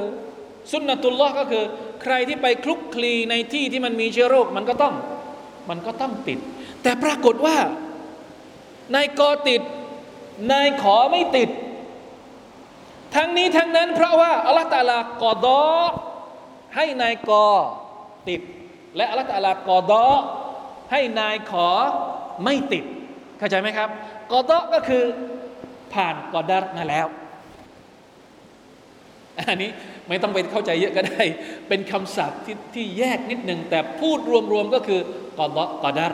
[0.72, 1.64] สุนนะตุลลอฮ์ก็คือ
[2.02, 4.94] ใครที่ไปคลุกคลีในที่ที่มันมีเชื้อโรคมันก็ต้อง
[5.70, 6.38] มันก็ต้องติด
[6.82, 7.56] แต่ปรากฏว่า
[8.94, 9.62] นายกอติด
[10.52, 11.50] นายขอไม่ติด
[13.14, 15.62] ทั้งนี้ทั้งนั้นเพราะว่าอัลลอฮฺตาลากอดอ
[16.76, 17.46] ให้นายกอ
[18.28, 18.40] ติด
[18.96, 20.06] และอัลลอฮฺตาลากอดอ
[20.92, 21.68] ให้นายขอ
[22.44, 22.84] ไม่ติด
[23.38, 23.88] เข้าใจไหมครับ
[24.32, 25.04] กอดอก็คือ
[25.92, 27.06] ผ่านกอดัรมาแล้ว
[29.48, 29.70] อันนี้
[30.08, 31.22] ไม่ต้องไปเข้าใจเยอะก็ได้
[31.68, 34.18] เป็นคำศัพท์ที่ที่แยกนิดหนึ่งแต่พูด
[34.52, 35.00] รวมๆก็คือ
[35.38, 36.12] กอดกอดาร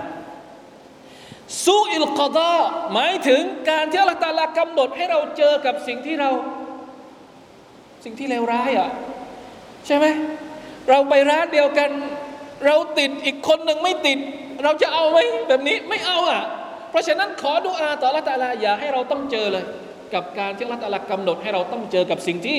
[1.65, 2.55] ซูอิลกอดา
[2.93, 6.31] หมายถึงการที่อัลตาลากำหนดให้เราเจอกับสิ่งที่เรา
[8.05, 8.91] สิ่งที่เลวร้ายอะ
[9.87, 10.07] ใช่ไหม
[10.89, 11.91] เราไปร้านเดียวกัน
[12.67, 14.19] เราติดอีกคนหนึ่งไม่ติด
[14.63, 15.19] เราจะเอาไหม
[15.49, 16.43] แบบนี้ไม่เอาอะ
[16.91, 19.65] เพราะฉะนั้นขอดุอาต่อลลอฮฺตาลาอย่าให้เราต้องเจอเลย
[20.15, 22.59] กับการที่ลลอฮฺตาลากำหนดให้เราต้องเจอกับสิ่งที่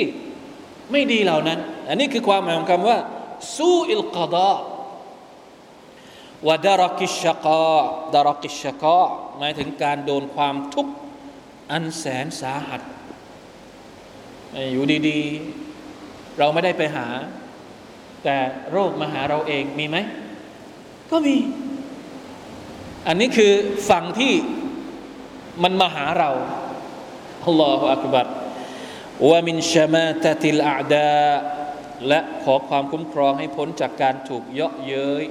[0.91, 1.59] ไม่ดีเหล่านั้น
[1.89, 2.97] อันนี้คือความหมายของคำว่า
[3.57, 4.53] สู้อิลกอดา
[6.47, 7.77] วดารักิชกา
[8.13, 9.01] ดารักิชกา
[9.37, 10.93] หมายถึงการโดนความทุกข์
[11.71, 12.81] อันแสนสาหัส
[14.71, 17.07] อยู่ดีๆ เราไม่ได้ไปหา
[18.23, 18.37] แต่
[18.71, 19.97] โรคมาหาเราเองมีไหม
[21.11, 21.35] ก็มี
[23.07, 23.53] อันนี้คือ
[23.89, 24.33] ฝั่งที่
[25.63, 26.31] มันมาหาเรา
[27.45, 28.27] อัลลอฮฺอักบัร
[29.29, 31.15] ว่ามินชมาตติลอาดา
[32.07, 35.23] และขอความคุ้มครองให้พ้นจากการถูกเยาะเย้ย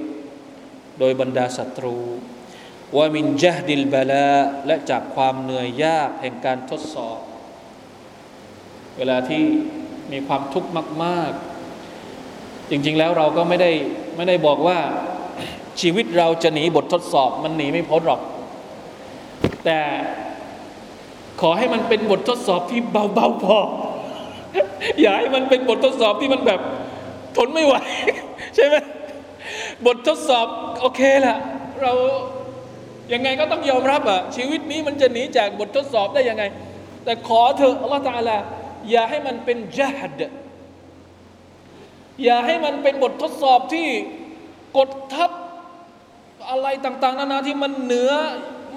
[0.99, 1.97] โดยบรรดาศัตรู
[2.97, 4.29] ว่ามินจฮดิลบาลา
[4.67, 7.19] และจากความเหนื่อยยากแห่งการทดสอบ
[8.97, 9.43] เวลาที่
[10.11, 10.69] มีความทุกข์
[11.03, 11.31] มาก
[12.01, 13.71] ๆ จริง ๆ แล้วเราก็ไม่ได้
[14.15, 14.79] ไม่ได้บอกว่า
[15.81, 18.21] ชีวิตเราจะหนีบททดสอบ มันหนีไม่พ้นหรอก
[19.65, 19.79] แต่
[21.41, 23.59] ขอให้มันเป็นบททดสอบที่เบา ๆ พอ
[25.01, 26.61] อย่าให้มันเป็นบททดสอบที่มันแบบ
[27.37, 27.75] ทนไม่ไหว
[28.55, 28.75] ใช่ไหม
[29.85, 30.47] บททดสอบ
[30.81, 31.37] โอเคละ
[31.81, 31.91] เรา
[33.13, 36.43] ยังไงก็ต้องยอมรับอะชีวิตนี้มันจะหนีจากบททดสอบได้ยังไง
[37.03, 38.37] แต่ขอเถอะอัลลอฮฺตาลา
[38.91, 40.21] อย่าให้มันเป็นจัด
[42.23, 43.87] อย่าให้มันเป็นบททดสอบที่
[44.77, 45.31] กดทับ
[46.49, 48.11] อะไรต่าง ๆ นานาที่มันเหนือ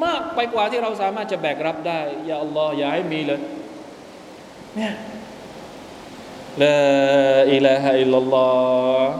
[0.04, 3.40] มากไปกว่าที่เราสามารถจะแบกรับได้อย่าอัลลอฮ์อย่าให้มีเลย
[4.76, 4.92] เนี่ย
[6.62, 6.76] ละ
[7.52, 8.48] อิลาฮะอิลลัลลอ
[9.00, 9.12] ฮ์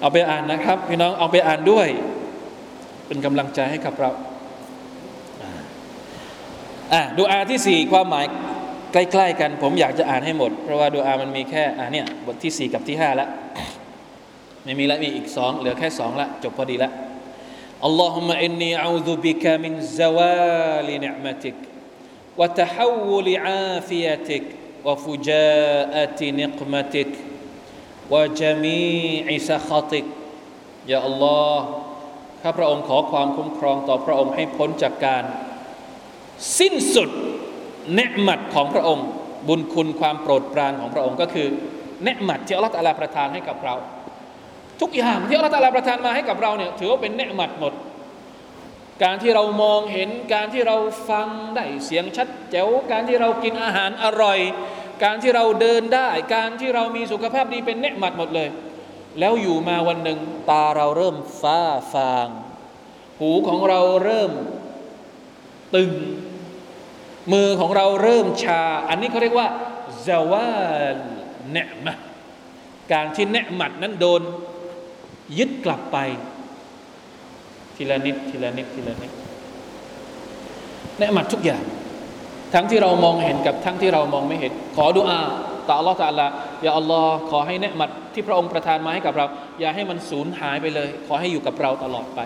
[0.00, 1.88] เอาไปอ่านนะครับ พี่น้องเอาไปอ่านด้วย
[3.06, 4.10] เป็นกำลังใจให้กับเรา
[6.92, 8.26] อ่าดูอาที่สี่ความหมาย
[8.92, 13.28] ใกล้ๆกัน ผมอยากจะอ่านให้หมด เพราะว่าดูอามันมีแค่อ่าเนี่ยบทที่สี่กับที่ห้าแล้ว
[14.64, 16.92] ไม่มีแล้วมีอีกสองเหลือแค่สองละจบพอดีละ
[17.90, 21.58] اللهم إني أعوذ بك من زوال نعمتك
[22.38, 24.44] وتحول عافيتك
[24.86, 27.12] وفجاءة نقمتك
[28.12, 30.06] وجميع سخطك
[30.92, 31.56] يا الله
[32.42, 35.22] ข้าพระองค์ขอความคุ้มครองต่อพระองค์ให้พ้นจากการ
[36.58, 37.10] สิ้นสุด
[37.94, 39.06] เนืมัดของพระองค์
[39.48, 41.48] บุญคุณความโปรดปรานของพระองค์ก็คือ
[42.04, 43.74] เนืมัดที่อัลลอฮฺประทานให้กับเรา
[44.80, 47.72] ทุกอย่างที่อัลลอฮฺตาลาประทานมาให้กับเราเนี่ยถือว่าเป็นเนืหมัดหมด
[49.02, 50.76] การที่เรามองเห็นการที่เรา
[51.10, 54.38] ฟังได้เสียงชัดแจ๋วการที่เรากินอาหารอร่อย
[55.03, 58.49] การที่เราเดินได้ การที่เรามีสุขภาพดีเป็นเนหมัดหมดเลย
[59.19, 60.19] แล้วอยู่มาวันหนึ่ง
[60.49, 61.61] ตาเราเริ่มฟ้า
[61.93, 62.27] ฟาง
[63.19, 64.31] หูของเราเริ่ม
[65.75, 65.91] ตึง
[67.31, 69.47] มือของเราเริ่มชา อันนี้เขาเรียกว่า
[70.05, 70.49] ซาวา
[70.95, 70.97] ล
[71.51, 71.97] เนมะ
[72.91, 74.21] การที่เนหมัดนั้นโดน
[75.37, 75.97] ยึดกลับไป
[77.75, 79.11] ทีละนิดทีละนิดทีละนิด
[80.97, 81.63] เนืมัดทุกอย่าง
[82.53, 85.19] ทั้งที่เรามองเห็นกับทั้งที่เรามองไม่เห็น ขอดุอา
[85.67, 86.27] ต่ออัลลอฮฺตาลา
[86.63, 89.25] อย่าอัลลอฮ์ขอให้เนืมัดที่พระองค์ประทานมาให้กับเรา
[89.59, 92.19] อย่าให้มันสูญหายไปเลย ขอให้อยู่กับเราตลอดไป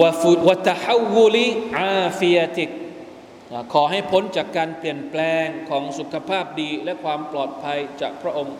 [0.00, 1.46] วะฟุวะตะฮาวุลิ
[1.78, 2.70] อาฟิยติก
[3.72, 8.56] ขอให้พ้นจากการเปลี่ยนแปลงของสุขภาพดีและความปลอดภัยจากพระองค์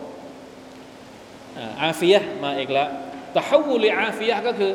[1.83, 2.89] อาฟียะมาอีกแล้ว
[3.37, 4.71] ตะฮาวุลิอาฟียะก็คือ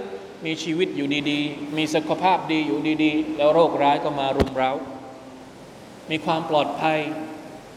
[0.46, 4.70] มีชีวิตอยู่ดีๆ มีสุขภาพดีอยู่ดีๆ แล้วโรคร้ายก็มารุมเร้า
[6.10, 6.98] มีความปลอดภัย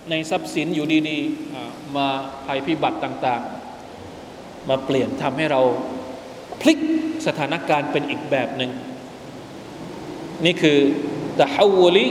[0.10, 2.08] ในทรัพย์สินอยู่ดีๆมา
[2.46, 5.62] ภัยพิบัติต่างๆ มาเปลี่ยนทำให้เรา
[6.62, 6.80] พลิก
[7.28, 8.72] สถานการณ์เป็นอีกแบบหนึ่ง
[10.46, 10.80] นี่คือ
[11.42, 12.06] ตะฮาวลิ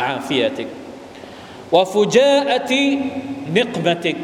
[0.00, 0.68] อาฟียติก
[1.74, 2.84] วะฟุจาอติ
[3.56, 4.16] นิกมติก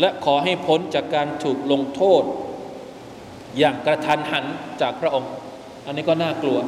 [0.00, 2.22] และขอให้พ้นจากการถูกลงโทษ
[3.58, 4.44] อย่างกระทันหัน
[4.82, 5.30] จากพระองค์
[5.86, 6.58] อันนี้ก็น่ากลัว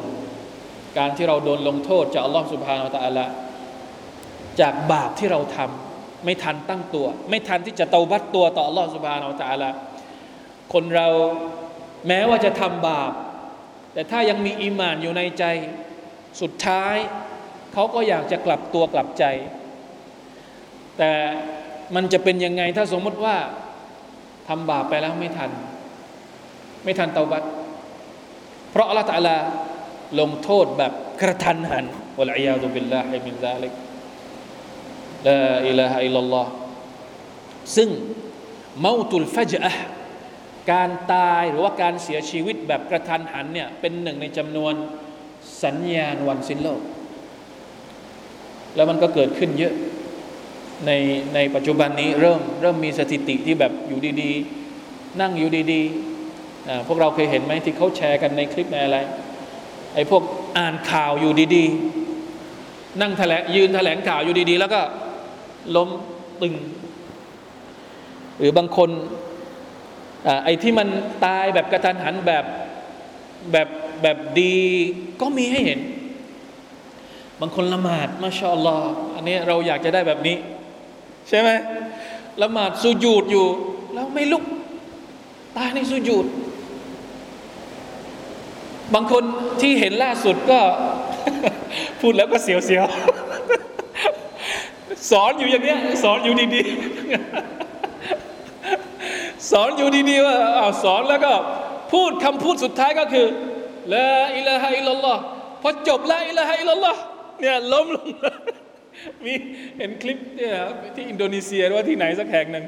[0.98, 3.24] การที่เราโดนลงโทษจากอัลลอฮฺสุบฮานาอัลลอ
[4.61, 9.74] จากบาปที่เราทำไม่ทันตั้งตัว ไม่ทันที่จะเตาบัตตัวต่ออัลลอฮฺสุบฮานาอัลลอฮฺ
[10.72, 11.09] คนเรา
[12.09, 13.12] แม้ว่าจะทำบาป
[13.92, 15.44] แต่ถ้ายังมีอีมานอยู่ในใจ
[16.40, 16.96] สุดท้าย
[17.72, 19.24] เขาก็อยากจะกลับตัวกลับใจ
[20.98, 21.12] แต่
[21.94, 23.36] มันจะเป็นยังไงถ้าสมมติว่า
[24.48, 25.50] ทำบาปไปแล้วไม่ทัน
[26.84, 27.42] ไม่ทันเตาบัต
[28.70, 29.36] เพราะอัลลอฮฺตะลา
[30.20, 31.84] ลงโทษแบบกระทันหัน
[32.18, 33.72] วะลัยยาตุบิลลาฮิมินซาลิก
[35.26, 36.50] ลาอิลาฮะอิลลัลลอฮ์
[37.76, 37.88] ซึ่ง
[38.80, 39.72] เมาตุลฟัจอะ
[40.72, 44.74] การตายหรือว่าการเสียชีวิตแบบกระทันหันเนี่ยเป็นหนึ่งในจำนวน
[45.62, 46.80] สัญญาณวันสิ้นโลก
[48.74, 49.74] แล้วมันก็เกิดขึ้นเยอะ
[50.86, 50.90] ใน
[51.34, 58.98] ในปัจจุบันนี้เริ่มเริ่มมีสถิติที่แบบอยู่ดีๆ นั่งอยู่ดีๆ พวกเราเคยเห็นไหมที่เขาแชร์กันในคลิปในอะไร
[59.94, 60.22] ไอ้พวก
[60.58, 64.80] อ่านข่าวอยู่ดีๆ นั่งแถลงยืนแถลงข่าวอยู่ดีๆ แล้วก็
[65.76, 65.88] ล้ม
[66.42, 66.54] ตึง
[68.38, 68.90] หรือบางคน
[70.44, 70.88] ไอ้ที่มัน
[71.24, 72.44] ตายแบบกระทันหันแบบ
[73.52, 73.68] แบบ
[74.02, 74.56] แบบดี
[75.20, 75.80] ก็มีให้เห็น
[77.40, 80.36] บางคนละหมาดมาชาอัลลอฮ์อันนี้เราอยากจะได้แบบนี้
[81.28, 81.50] ใช่ไหม
[82.42, 83.46] ละหมาดสุญูดอยู่
[83.94, 84.44] แล้วไม่ลุก
[85.56, 86.26] ตายในสุญูด
[88.94, 89.24] บางคน
[89.60, 90.60] ที่เห็นล่าสุดก็
[92.00, 92.70] พูดแล้วก็เสียวๆส
[95.11, 101.32] สอนอยู่อย่างเนี้ย สอนอยู่ดีๆ สอนอยู่ดีๆว่าอ้าวสอนแล้วก็
[101.92, 103.26] พูดคำพูดสุดท้ายก็คือ
[103.94, 105.22] ละอิลาฮะอิลลัลลอฮ์
[105.62, 107.00] พอจบละอิลาฮะอิลลัลลอฮ์
[107.40, 108.09] เนี่ยล้มลง
[109.24, 109.32] มี
[109.78, 110.55] เห็นคลิปเนี่ย
[110.94, 112.64] ที่อินโดนีเซียหรือว่าที่ไหนสักแห่งหนึ่ง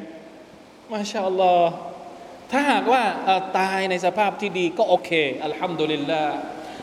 [0.93, 1.73] ما شاء الله
[2.51, 3.03] ถ้าหากว่า
[3.59, 5.11] ตายในสภาพที่ดีก็โอเค
[5.45, 6.35] الحمد لله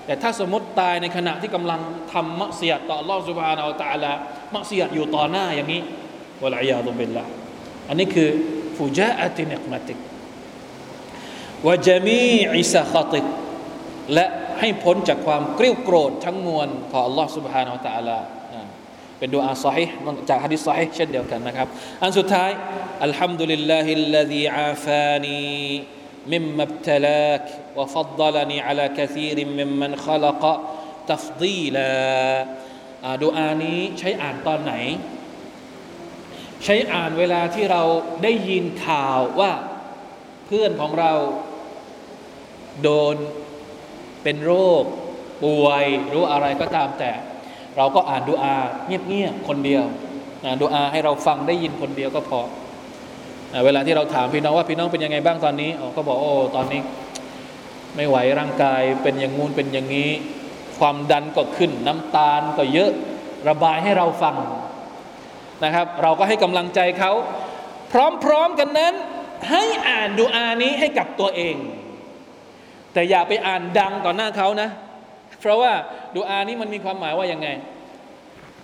[0.07, 1.81] แต่ถ้าสมมติตายในขณะที่กำลัง
[2.13, 4.13] ทำมักเสียต่อ Allah سبحانه และ تعالى
[4.55, 5.81] มักเสียอยู่ต่อหน้าอย่างนี้
[6.43, 7.25] วะลัยยาตุบิลละ
[7.89, 8.29] อันนี้คือ
[8.79, 9.99] ฟุจาอะตินิกมติก
[11.67, 12.23] วะจามี
[12.59, 13.25] อิสะขติก
[14.15, 14.27] และ
[14.61, 18.19] ให้พ้นจากความกริ้วโกรธทั้งมวลของ Allah سبحانه และ تعالى
[18.55, 18.63] นะ
[19.19, 19.85] เป็นดูอาซอฮิ
[20.29, 21.69] จากฮะดิษซอฮิเช่นเดียวกันนะครับ
[22.03, 22.51] อันสุดท้าย
[23.05, 25.41] อัลฮัมดุลิลลาฮิลลซีอาฟานี
[26.33, 27.45] مما ابتلاك
[27.77, 30.43] وفضلني على كثير ممن خلق
[31.11, 31.95] تفضيلا
[33.05, 34.75] อ่าดูอานี้ใช้อ่านตอนไหน
[36.65, 37.83] ใช้อ่านเวลาที่เรา
[38.23, 39.53] ได้ยินข่าวว่า
[40.47, 41.13] เพื่อนของเรา
[42.83, 43.17] โดน
[44.23, 44.85] เป็นโรค
[45.45, 47.13] ป่วยหรู้อะไรก็ตามแต่
[47.77, 48.57] เราก็อ่านดูอา
[48.87, 49.85] เงียบๆคนเดียว
[50.45, 52.51] นะดูอาให้เราฟังได้ยินคนเดียวก็พออ่า
[53.65, 56.81] เวลาที่เราถามพี่น้องว่าพี่น้องเป็นยังไงบ้างตอนนี้อ๋อก็บอกโอ้ตอนนี้
[57.97, 60.11] ไม่ไหวร่างกายเป็นอย่างงู้นเป็นอย่างนี้
[60.79, 62.91] ความดันก็ขึ้น น้ำตาลก็เยอะ
[63.49, 64.37] ระบายให้เราฟัง
[65.65, 67.13] นะครับ เราก็ให้กำลังใจเขา
[68.25, 68.95] พร้อมๆกันนั้น
[69.51, 71.57] ให้อ่านดูอานี้ให้กับตัวเอง
[72.93, 74.69] แต่อย่าไปอ่านดังต่อหน้าเขานะ
[75.41, 75.73] เพราะว่า
[76.17, 77.49] ดูอานี้มันมีความหมายว่ายังไง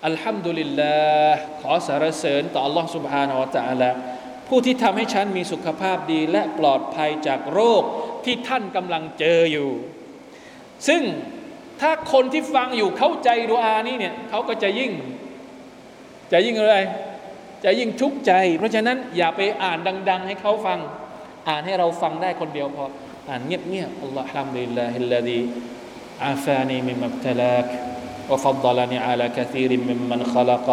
[0.07, 0.97] อัลฮัมดุลิลลา
[1.27, 3.91] ห์ขอสารเสริญต่อ Allah سبحانه และ تعالى
[4.48, 7.84] ผู้ที่ทำให้ฉันมีสุขภาพดีและปลอดภัยจากโรค
[8.26, 9.70] ที่ท่านกำลังเจออยู่
[10.88, 11.02] ซึ่ง
[11.82, 14.92] ถ้าคนที่ฟังอยู่เข้าใจดูอานี้เนี่ยเขาก็จะยิ่ง
[16.32, 16.78] จะยิ่งอะไร
[17.64, 19.78] จะยิ่งทุกข์ใจ เพราะฉะนั้นอย่าไปอ่าน
[20.10, 20.80] ดัง ๆ ให้เขาฟัง
[21.50, 22.86] อ่านให้เราฟังได้คนเดียวพอ
[23.30, 25.40] อ่านเงียบๆอัลลอฮฺฮัมดุลิลลาฮิลลาดี
[26.28, 27.66] อาฟานีมิมับตลาก
[28.32, 30.70] วะฟัดลานีอาลาคาซีริมมิมมันขลัก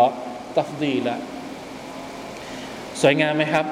[0.59, 1.15] ตัฟดีละ
[3.03, 3.65] สวยงามไหมครับ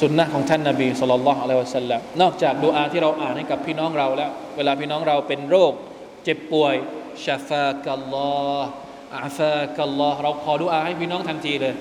[0.00, 5.72] สุนนะของท่านนาบีสุลต่านละอัลลอฮฺสัลลัมนอกจากดูอาที่เราอ่านให้กับพี่น้องเราแล้ว เวลาพี่น้องเราเป็นโรค
[6.24, 6.74] เจ็บป่วย
[7.24, 8.30] ชาฟากัลลอ
[8.60, 8.68] ฮ์
[9.16, 11.74] อาฟากัลลอฮ์เราขอดูอาให้พี่น้องทันทีเลย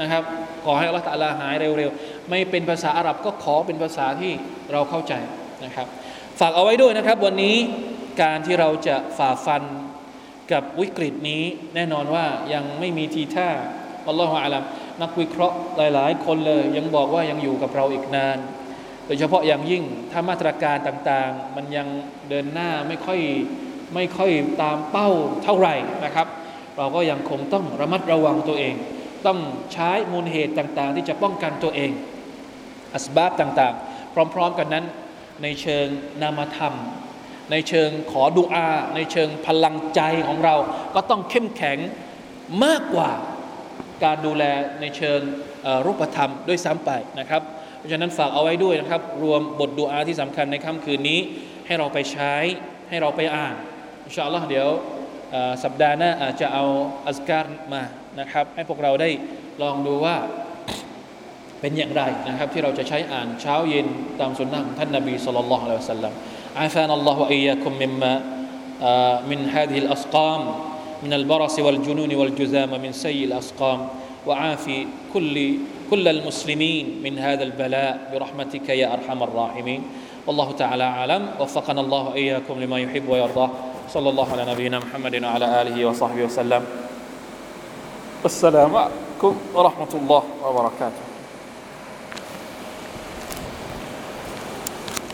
[0.00, 0.22] นะครับ
[0.64, 4.32] ขอให้อัลลอฮฺตะลาหายเร็วๆ ไม่เป็นภาษาอาหรับก็ขอเป็นภาษาที่
[4.72, 5.12] เราเข้าใจ
[5.64, 5.86] นะครับ
[6.40, 7.56] ฝากเอาไว้ด้วยนะครับ วันนี้
[8.22, 9.62] การที่เราจะฝ่าฟัน
[10.52, 11.42] กับวิกฤตนี้
[11.74, 13.48] แน่นอนว่ายังไม่มีทีท่า
[14.08, 14.62] อัลลอฮฺอาลัม
[15.00, 18.38] นักวิเคราะห์หลาย ๆ คนเลย ยังบอกว่ายังอยู่กับเราอีกนาน
[19.06, 21.86] โดยเฉพาะอย่างยิ่งถ้ามาตรการต่าง ๆ มันยัง
[22.28, 23.20] เดินหน้าไม่ค่อย
[23.94, 24.30] ไม่ค่อย
[24.62, 25.08] ตามเป้า
[25.44, 25.74] เท่าไหร่
[26.04, 26.26] นะครับ
[26.76, 28.74] เราก็ยังคงต้องระมัดระวังตัวเอง
[29.26, 29.38] ต้อง
[29.72, 31.90] ใช้มูลเหตุต่าง ๆ ที่จะป้องกันตัวเอง
[32.94, 34.84] อัสบาบต่าง ๆ พร้อม ๆ กันนั้น
[35.42, 35.86] ในเชิง
[36.22, 36.74] นามธรรม
[37.50, 40.56] ในเชิงขอดุอา ในเชิงพลังใจของเรา
[40.94, 41.78] ก็ต้องเข้มแข็ง
[42.64, 43.10] มากกว่า
[44.04, 44.44] การดูแล
[44.80, 45.20] ในเชิง
[45.86, 46.90] รูปธรรมด้วยซ้ำไป
[47.20, 47.42] นะครับ
[47.78, 51.20] เพราะฉะนั้นฝากเอาไว้ด้วยนะครับ รวมบทดุอาที่สำคัญในค่ำคืนนี้
[51.66, 52.34] ให้เราไปใช้
[52.88, 53.54] ให้เราไปอ่าน
[54.04, 54.68] อินชาอัลลอฮ์เดี๋ยว
[55.64, 56.64] สัปดาห์หน้าอาจจะเอา
[57.06, 57.82] อัสการมา
[58.20, 59.10] นะครับ ให้พวกเราได้
[59.62, 60.16] ลองดูว่า
[61.60, 63.86] เป็นอย่างไรนะครับ ที่เราจะใช้อ่านเช้าเย็น
[64.20, 66.12] ตามสุนนะของท่านนบีสุลต่านละอะลัยฮิวะสัลลัม
[66.60, 68.12] อาฟานอัลลอฮฺวะอียะคุมมิมมา
[69.30, 70.40] มินฮาดิลอัสกาม
[71.02, 73.88] من البرص والجنون والجذام من سيء الأسقام.
[74.26, 75.54] وعافي كل
[75.90, 79.82] كل المسلمين من هذا البلاء برحمتك يا أرحم الراحمين.
[80.26, 81.28] والله تعالى أعلم.
[81.40, 83.48] وفقنا الله إياكم لما يحب ويرضى.
[83.90, 86.62] صلى الله على نبينا محمد وعلى آله وصحبه وسلم.
[88.22, 91.11] والسلام عليكم ورحمة الله وبركاته.